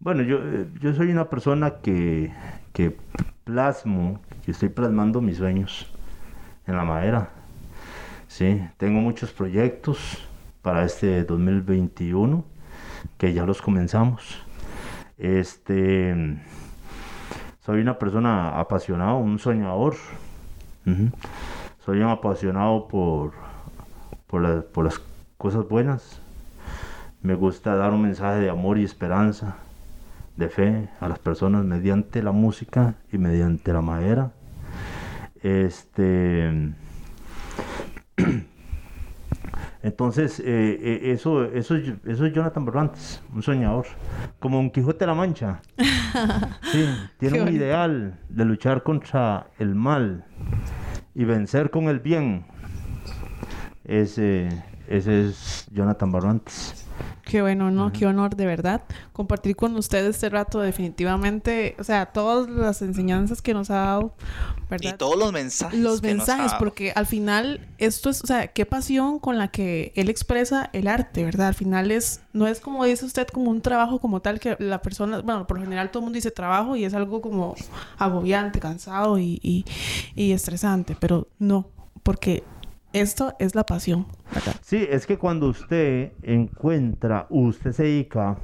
[0.00, 2.32] Bueno, yo, eh, yo soy una persona que,
[2.72, 2.96] que
[3.44, 5.86] plasmo, que estoy plasmando mis sueños
[6.68, 7.30] en la madera.
[8.28, 10.18] Sí, tengo muchos proyectos
[10.62, 12.44] para este 2021
[13.16, 14.38] que ya los comenzamos.
[15.16, 16.38] Este,
[17.60, 19.96] soy una persona apasionada, un soñador.
[21.84, 23.32] Soy un apasionado por,
[24.26, 25.00] por, por las
[25.36, 26.20] cosas buenas.
[27.22, 29.56] Me gusta dar un mensaje de amor y esperanza,
[30.36, 34.32] de fe a las personas mediante la música y mediante la madera.
[35.42, 36.72] Este.
[39.82, 40.44] Entonces, eh,
[40.80, 43.86] eh, eso, eso, es- eso es Jonathan Berrantes, un soñador,
[44.40, 45.60] como un Quijote de la Mancha.
[46.72, 46.84] Sí,
[47.18, 50.24] tiene un ideal de luchar contra el mal
[51.14, 52.44] y vencer con el bien.
[53.84, 54.48] Ese,
[54.88, 56.87] ese es Jonathan Barrantes.
[57.28, 57.92] Qué bueno, ¿no?
[57.92, 58.80] Qué honor, de verdad.
[59.12, 61.76] Compartir con ustedes este rato, definitivamente.
[61.78, 64.14] O sea, todas las enseñanzas que nos ha dado,
[64.70, 64.94] ¿verdad?
[64.94, 65.78] Y todos los mensajes.
[65.78, 66.58] los que nos ha mensajes, dado.
[66.58, 70.88] porque al final esto es, o sea, qué pasión con la que él expresa el
[70.88, 71.48] arte, ¿verdad?
[71.48, 74.80] Al final es, no es como dice usted, como un trabajo como tal que la
[74.80, 77.56] persona, bueno, por lo general todo el mundo dice trabajo y es algo como
[77.98, 79.66] agobiante, cansado y, y,
[80.14, 81.68] y estresante, pero no,
[82.02, 82.42] porque
[83.00, 84.54] esto es la pasión, ¿verdad?
[84.62, 88.36] Sí, es que cuando usted encuentra, usted se dedica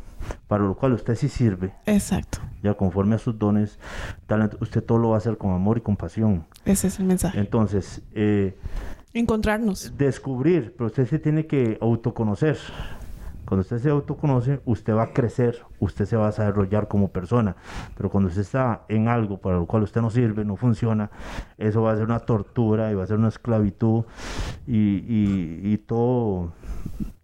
[0.49, 3.79] para lo cual usted sí sirve, Exacto, ya conforme a sus dones,
[4.27, 6.47] talento, usted todo lo va a hacer con amor y con pasión.
[6.65, 7.39] ese es el mensaje.
[7.39, 8.57] Entonces, eh,
[9.13, 9.93] Encontrarnos.
[9.97, 12.57] descubrir, pero usted se tiene que autoconocer.
[13.47, 17.57] Cuando usted se autoconoce, usted va a crecer, usted se va a desarrollar como persona.
[17.97, 21.11] Pero cuando usted está en algo para lo cual usted no sirve, no funciona,
[21.59, 24.05] eso va a ser una tortura y va a ser una esclavitud
[24.67, 26.53] y, y- y todo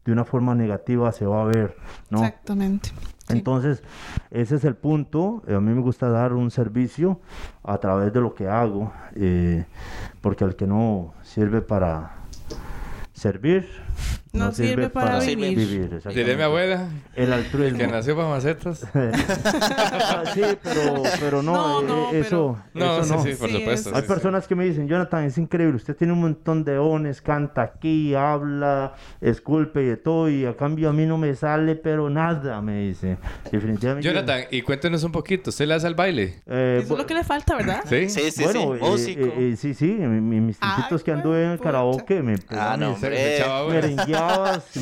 [0.04, 1.76] de una forma negativa se va a ver,
[2.10, 2.18] ¿no?
[2.24, 2.90] Exactamente.
[3.28, 3.82] Entonces,
[4.30, 5.42] ese es el punto.
[5.46, 7.20] Eh, A mí me gusta dar un servicio
[7.62, 9.66] a través de lo que hago, eh,
[10.20, 12.16] porque al que no sirve para
[13.12, 13.68] servir,
[14.32, 15.58] No sirve para vivir.
[15.58, 16.10] exactamente.
[16.14, 17.78] diré mi abuela, El altruismo.
[17.78, 18.86] que nació para macetas.
[20.34, 23.56] Sí, pero, pero no, No, eh, no, eh, eso, No, eso sí, sí, por Sí,
[23.58, 23.90] supuesto.
[23.90, 24.12] es- Hay sí, sí.
[24.14, 28.14] personas que me dicen, Jonathan, es increíble, usted tiene un montón de dones, canta aquí,
[28.14, 32.60] habla, esculpe y de todo, y a cambio a mí no me sale, pero nada,
[32.62, 33.16] me dice.
[33.50, 34.06] Definitivamente.
[34.06, 36.42] Jonathan, y cuéntenos un poquito, ¿usted le hace al baile?
[36.46, 37.82] Eh, Eso es lo que le falta, ¿verdad?
[37.88, 38.08] ¿Sí?
[38.08, 38.66] Sí, sí, bueno, sí.
[38.66, 39.24] eh, Músico.
[39.24, 42.90] eh, eh, sí, sí, mis Ay, tiempitos que anduve en el karaoke me Ah, no,
[42.90, 43.00] mis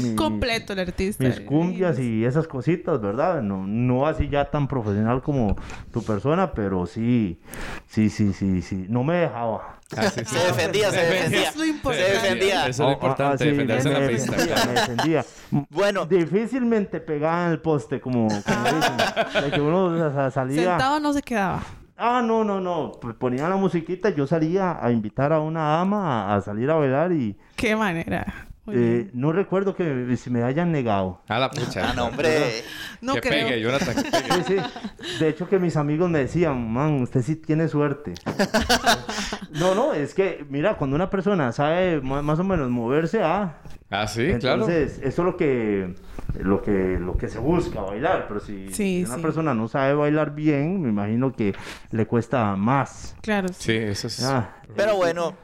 [0.03, 1.25] mi- Completo el artista.
[1.25, 3.43] mis cumbias y esas cositas, ¿verdad?
[3.43, 5.57] No, no así ya tan profesional como
[5.93, 7.41] tu persona, pero sí,
[7.87, 8.87] sí, sí, sí, sí.
[8.89, 9.77] No me dejaba.
[9.97, 10.25] Ah, sí, sí.
[10.27, 11.49] Se defendía, se defendía.
[11.49, 12.07] Es lo importante.
[12.07, 12.61] Se defendía.
[12.67, 14.33] Eso es lo Ah, importante, ah, sí, defenderse en me la pista.
[14.33, 14.71] defendía, claro.
[14.73, 15.25] me defendía.
[15.71, 16.07] Bueno.
[16.07, 19.45] Difícilmente pegaba en el poste, como, como dicen.
[19.45, 20.69] De que uno salía...
[20.71, 21.63] Sentado no se quedaba.
[21.97, 22.93] Ah, no, no, no.
[23.01, 26.75] Pues ponían la musiquita, yo salía a invitar a una dama a, a salir a
[26.75, 28.48] bailar y Qué manera.
[28.75, 31.21] Eh, no recuerdo que si me hayan negado.
[31.29, 31.81] A la pucha.
[31.91, 32.63] Ah, no, hombre.
[33.01, 33.47] no que creo.
[33.49, 34.45] pegue, Jonathan, que pegue.
[34.45, 35.19] Sí, sí.
[35.21, 38.15] De hecho que mis amigos me decían, man, usted sí tiene suerte.
[39.53, 43.59] no, no, es que, mira, cuando una persona sabe más o menos moverse, ah,
[43.91, 44.65] Ah, sí, claro.
[44.65, 45.95] entonces eso es lo que,
[46.41, 48.27] lo que, lo que se busca, bailar.
[48.29, 49.23] Pero si, Sí, si una sí.
[49.23, 51.55] persona no sabe bailar bien, me imagino que
[51.91, 53.17] le cuesta más.
[53.23, 53.55] Claro, sí.
[53.59, 54.23] Sí, eso es.
[54.25, 55.35] Ah, Pero bueno,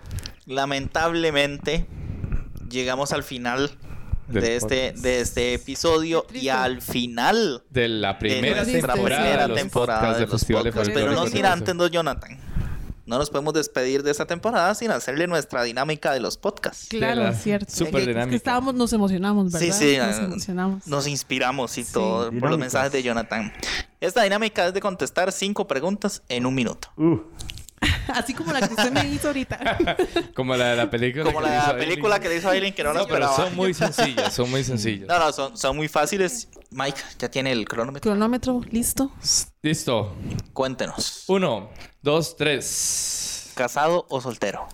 [0.45, 1.87] lamentablemente
[2.75, 3.71] llegamos al final
[4.29, 9.43] de este, de este episodio y al final De la de primera nuestra temporada primera
[9.43, 10.91] de los temporada podcasts de de los podcasts.
[10.95, 12.39] Pero no sin de antes, don Jonathan.
[13.07, 16.87] No nos podemos despedir de esta temporada sin hacerle nuestra dinámica de los podcasts.
[16.89, 17.71] Claro, la- cierto.
[17.71, 18.37] súper Es que dinámica.
[18.37, 19.59] estábamos, nos emocionamos, ¿verdad?
[19.61, 20.87] Sí, sí, Nos ah, emocionamos.
[20.87, 21.93] Nos inspiramos y Sí.
[21.93, 22.59] todo por los Dinámicas.
[22.61, 23.53] mensajes de Jonathan.
[24.01, 26.89] Esta dinámica es de contestar cinco preguntas en un minuto.
[26.97, 27.19] uh,
[28.15, 29.79] Así como la que usted me hizo ahorita.
[30.35, 31.25] Como la de la película.
[31.25, 33.55] Como que la película que le hizo a Aileen que no la No, pero son
[33.55, 35.09] muy sencillas, son muy sencillas.
[35.09, 36.49] No, no, son, son muy fáciles.
[36.71, 38.11] Mike, ya tiene el cronómetro.
[38.11, 39.13] Cronómetro, listo.
[39.63, 40.15] Listo.
[40.53, 41.25] Cuéntenos.
[41.29, 41.71] Uno,
[42.03, 43.53] dos, tres.
[43.55, 44.67] ¿Casado o soltero?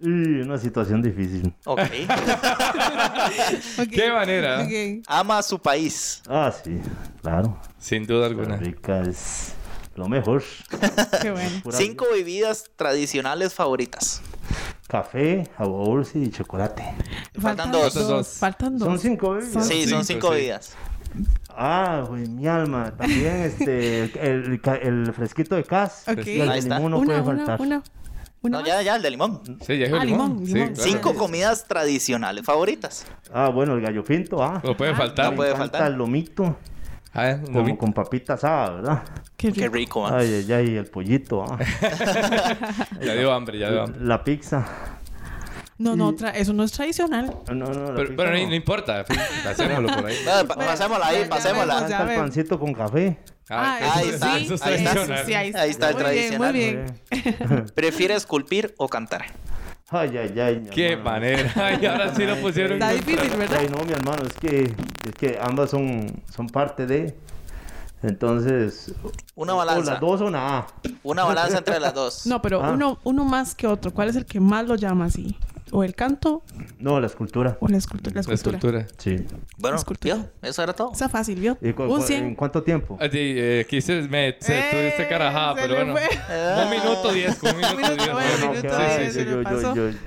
[0.00, 0.08] y
[0.40, 1.52] una situación difícil.
[1.64, 1.80] Ok.
[3.78, 3.88] Ok.
[3.90, 4.62] ¿Qué manera?
[4.62, 5.04] Ok.
[5.06, 6.22] Ama a su país.
[6.28, 6.80] Ah, sí,
[7.20, 7.60] claro.
[7.78, 8.56] Sin duda Costa alguna.
[8.56, 9.54] Rica es
[9.98, 10.42] lo mejor.
[11.22, 11.62] Qué bueno.
[11.70, 14.22] Cinco bebidas tradicionales favoritas.
[14.86, 16.82] Café, agua dulce y chocolate.
[17.38, 17.94] Faltan dos.
[17.94, 18.28] dos.
[18.38, 18.88] Faltan dos.
[18.88, 19.66] Son cinco bebidas.
[19.66, 20.34] Sí, son cinco, sí.
[20.36, 20.72] bebidas.
[21.50, 22.92] Ah, güey, mi alma.
[22.96, 26.04] También este, el, el el fresquito de cas.
[26.08, 26.26] Ok.
[26.26, 26.76] Y el Ahí de está.
[26.76, 27.60] limón no una, puede faltar.
[27.60, 27.82] una.
[28.40, 29.42] Una No, ya, ya, el de limón.
[29.66, 30.28] Sí, ya dijo Ah, limón.
[30.36, 30.74] limón, Sí, limón.
[30.74, 30.90] claro.
[30.90, 33.04] Cinco comidas tradicionales favoritas.
[33.34, 34.60] Ah, bueno, el gallo pinto, ah.
[34.64, 35.30] No puede Ah, faltar.
[35.30, 35.90] no puede faltar.
[35.90, 36.56] el lomito,
[37.18, 39.02] Ah, un como con papita asada, ¿verdad?
[39.36, 39.74] Qué Qué rico.
[39.74, 40.14] rico, man.
[40.18, 41.58] Ay, ay, ay, el pollito, ah.
[43.00, 44.00] Ya dio hambre, ya dio hambre.
[44.04, 44.66] La pizza.
[45.78, 47.36] No, no, tra- eso no es tradicional.
[47.48, 48.54] No, no, la Pero, pizza pero no, no.
[48.54, 49.04] importa,
[49.48, 50.16] hacémoslo por ahí.
[50.26, 51.74] No, pa- pasémosla ahí, Ya- ya pasémosla.
[51.76, 53.18] vemos, ya el pancito con café.
[53.50, 54.90] Ah, ahí está, sí, eso es ahí está.
[54.92, 55.26] tradicional.
[55.26, 55.60] sí, ahí está.
[55.62, 56.52] Ahí está el Muy bien, tradicional.
[56.52, 56.60] Muy
[57.54, 57.66] bien.
[57.74, 59.26] ¿Prefiere esculpir o cantar?
[59.90, 60.60] Ay, ay, ay.
[60.60, 61.10] mi Qué hermano.
[61.12, 61.52] manera.
[61.56, 62.72] Ay, ahora sí lo pusieron.
[62.74, 63.58] Está difícil, ¿verdad?
[63.60, 67.16] Ay, no, mi hermano, es que, es que ambas son, son parte de.
[68.02, 68.92] Entonces.
[69.34, 69.92] Una o balanza.
[69.92, 70.66] las dos o una A.
[71.02, 72.26] Una balanza entre las dos.
[72.26, 72.70] No, pero Ah.
[72.72, 73.92] uno, uno más que otro.
[73.92, 75.36] ¿Cuál es el que más lo llama así?
[75.72, 76.42] ¿O el canto
[76.78, 77.56] No, la escultura.
[77.60, 78.14] o la escultura?
[78.22, 78.78] La La escultura.
[78.80, 78.86] escultura.
[78.98, 79.26] Sí.
[79.58, 80.14] Bueno, Escultura.
[80.16, 80.30] ¿vio?
[80.42, 80.92] eso era todo.
[80.92, 81.58] Está fácil, ¿vio?
[81.60, 82.24] ¿Y cu- Un cu- 100.
[82.24, 82.96] ¿En cuánto tiempo?
[83.00, 84.64] Ah, sí, eh, quise, me, se, ¡Eh!
[84.70, 85.92] tuviste carajada, pero bueno.
[85.94, 86.08] fue.
[86.64, 87.96] Un minuto diez, un minuto diez.
[87.96, 88.38] bueno, bueno.
[88.52, 89.98] minuto que va, diez, yo- yo- yo- yo-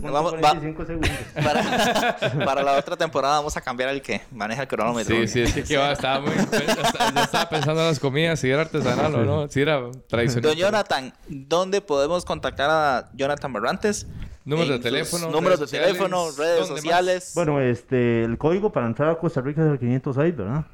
[0.00, 1.10] Vamos- va- 45 segundos.
[1.34, 5.14] Para, para la otra temporada vamos a cambiar el que maneja el cronómetro.
[5.14, 6.32] Sí, sí, es que, que va, estaba muy...
[6.34, 10.50] Ya estaba pensando en las comidas, si era artesanal o no, si era tradicional.
[10.50, 14.06] Don Jonathan, ¿dónde podemos contactar a Jonathan Barrantes?
[14.48, 16.80] Números de teléfono, Números de redes sociales, teléfono, redes ¿dónde más?
[16.80, 17.32] sociales.
[17.34, 20.64] Bueno, este, el código para entrar a Costa Rica es el 506, ¿verdad?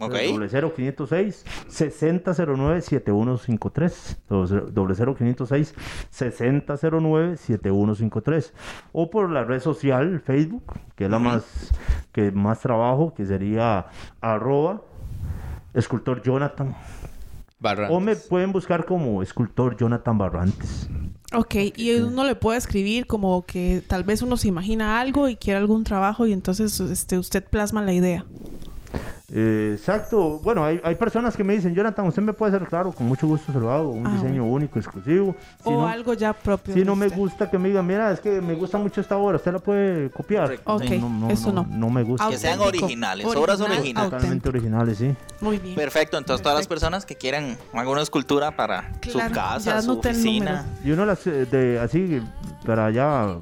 [0.00, 0.12] ok.
[0.12, 4.18] Doble cero 506 6009 7153.
[4.28, 5.74] Doble cero 506
[6.10, 8.54] 6009 7153.
[8.90, 10.64] O por la red social Facebook,
[10.96, 11.70] que es la más
[12.10, 13.86] que más trabajo, que sería
[14.20, 14.82] arroba
[15.74, 16.74] escultor Jonathan.
[17.60, 17.96] Barrantes.
[17.96, 20.88] O me pueden buscar como escultor Jonathan Barrantes.
[21.34, 25.36] Ok, y uno le puede escribir como que tal vez uno se imagina algo y
[25.36, 28.26] quiere algún trabajo y entonces este, usted plasma la idea.
[29.34, 30.38] Eh, exacto.
[30.40, 33.26] Bueno, hay, hay personas que me dicen, Jonathan, usted me puede hacer claro, con mucho
[33.26, 35.34] gusto se lo hago, un Ah, diseño único, exclusivo.
[35.62, 36.74] Si o no, algo ya propio.
[36.74, 39.36] si no me gusta que me digan, mira, es que me gusta mucho esta obra,
[39.36, 40.60] usted la puede copiar.
[40.64, 40.82] Ok,
[41.30, 41.66] eso no.
[41.70, 42.28] No me gusta.
[42.28, 44.10] Que sean originales, obras Original, originales.
[44.10, 45.14] Totalmente originales, sí.
[45.40, 45.76] Muy bien.
[45.76, 50.66] Perfecto, entonces todas las personas que quieran alguna escultura para su casa, su oficina.
[50.84, 52.20] Y uno las, eh, de, así,
[52.66, 53.38] para ya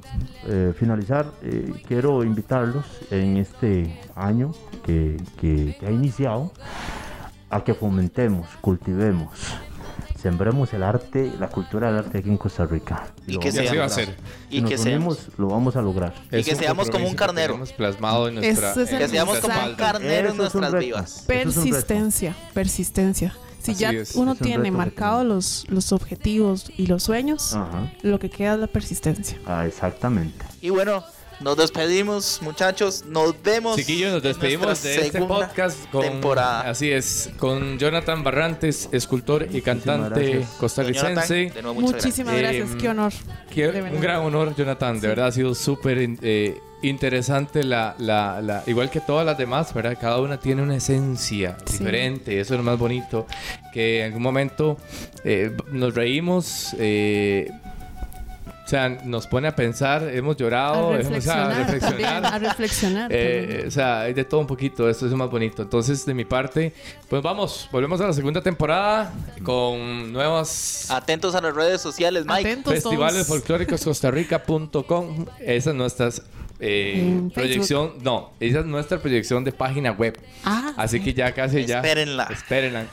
[0.47, 4.53] eh, finalizar, eh, quiero invitarlos en este año
[4.85, 6.53] que, que- que ha iniciado
[7.51, 9.31] a que fomentemos, cultivemos,
[10.21, 13.07] sembremos el arte, la cultura del arte aquí en Costa Rica.
[13.27, 14.14] Y lo que así va a ser.
[14.51, 15.18] Y Si que nos seamos.
[15.18, 16.14] unimos, lo vamos a lograr.
[16.31, 17.59] Y Es que seamos como un que carnero.
[17.77, 18.71] plasmado en nuestra...
[18.73, 21.25] Es Que seamos como un carnero en nuestras vivas.
[21.27, 23.35] Persistencia, persistencia.
[23.61, 24.15] Si Así ya es.
[24.15, 25.65] uno Es un tiene reto que marcado tenemos.
[25.69, 27.93] los, los objetivos y los sueños, Ajá.
[28.03, 29.39] lo que queda es la persistencia.
[29.47, 30.45] Ah, exactamente.
[30.63, 31.05] Y bueno,
[31.41, 33.05] nos despedimos, muchachos.
[33.07, 33.77] Nos vemos.
[33.77, 36.69] Chiquillos, nos despedimos de este podcast con, temporada.
[36.69, 40.51] así es, con Jonathan Barrantes, escultor y cantante gracias.
[40.59, 41.09] Costarricense.
[41.45, 42.57] Jonathan, de nuevo, muchas Muchísimas gracias.
[42.61, 42.77] gracias.
[42.77, 43.13] Eh, Qué honor.
[43.55, 43.95] De verdad.
[43.95, 44.95] un gran honor, Jonathan.
[44.97, 45.07] De Sí.
[45.07, 49.97] verdad ha sido súper eh, interesante la, la, la- igual que todas las demás, ¿verdad?
[50.01, 51.78] Cada una tiene una esencia Sí.
[51.78, 53.26] diferente, eso es lo más bonito,
[53.72, 54.76] que en algún momento
[55.24, 57.51] eh, nos reímos, eh,
[58.64, 62.22] o sea, nos pone a pensar, hemos llorado, a hemos- o sea, reflexionar, a reflexionar.
[62.22, 63.11] también, a reflexionar.
[63.12, 65.62] Eh, o sea, hay de todo un poquito, esto es lo más bonito.
[65.62, 66.72] Entonces, de mi parte,
[67.09, 69.12] pues vamos, volvemos a la segunda temporada
[69.43, 72.49] con nuevas Atentos a las redes sociales, Mike.
[72.49, 73.26] Atentos festivales todos.
[73.41, 75.26] folclóricos costarrica.com.
[75.41, 76.11] Esa es nuestra
[76.61, 80.19] eh, proyección, no, esa es nuestra proyección de página web.
[80.45, 81.05] Ah, Así sí.
[81.05, 81.79] que ya casi ya.
[81.79, 82.29] Espérenla.
[82.31, 82.87] Espérenla.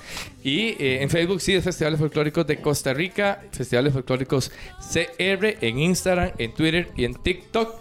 [0.44, 5.80] Y eh, en Facebook sí es Festivales Folclóricos de Costa Rica, Festivales Folclóricos CR en
[5.80, 7.74] Instagram, en Twitter y en TikTok.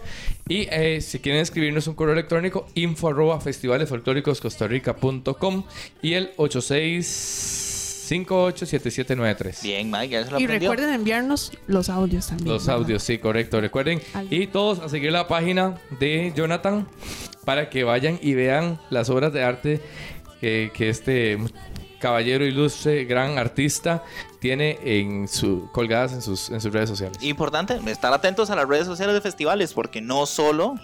[0.49, 5.63] Y eh, si quieren escribirnos un correo electrónico, info arroba festivalesfolclóricoscostarrica.com
[6.01, 6.31] y el
[8.11, 9.61] 86587793.
[9.63, 10.71] Bien, Mike, ya se lo Y aprendió.
[10.71, 12.49] recuerden enviarnos los audios también.
[12.49, 12.81] Los ¿verdad?
[12.81, 13.59] audios, sí, correcto.
[13.61, 14.01] Recuerden.
[14.13, 16.87] Al- Y todos a seguir la página de Jonathan
[17.45, 19.81] para que vayan y vean las obras de arte
[20.41, 21.37] que, que este
[21.99, 24.03] caballero ilustre, gran artista,
[24.39, 27.17] tiene en su, colgadas en sus, en sus redes sociales.
[27.21, 30.75] Importante, estar atentos a las redes sociales de festivales, porque no solo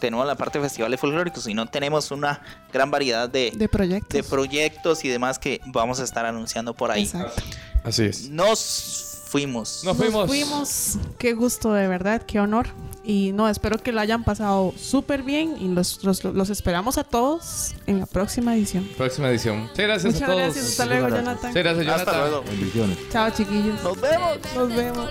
[0.00, 2.40] tenemos la parte de festivales folclóricos, sino tenemos una
[2.72, 4.10] gran variedad de, De proyectos.
[4.12, 7.02] de proyectos y demás que vamos a estar anunciando por ahí.
[7.04, 7.42] Exacto.
[7.82, 8.28] Así es.
[8.30, 9.82] Nos fuimos.
[9.84, 10.26] Nos Nos fuimos.
[10.28, 10.98] fuimos.
[11.18, 12.68] Qué gusto, de verdad, qué honor.
[13.06, 17.04] Y no, espero que lo hayan pasado súper bien y los, los, los, esperamos a
[17.04, 18.88] todos en la próxima edición.
[18.96, 19.60] Próxima edición.
[19.60, 20.38] Muchas gracias a todos.
[20.38, 20.66] Gracias.
[20.70, 21.24] Hasta luego, gracias.
[21.24, 21.50] Jonathan.
[21.50, 22.08] Muchas gracias, Jonathan.
[22.08, 22.44] Hasta luego.
[22.44, 22.98] Bendiciones.
[23.10, 23.82] Chao, chiquillos.
[23.82, 24.38] Nos vemos.
[24.54, 25.10] Nos vemos.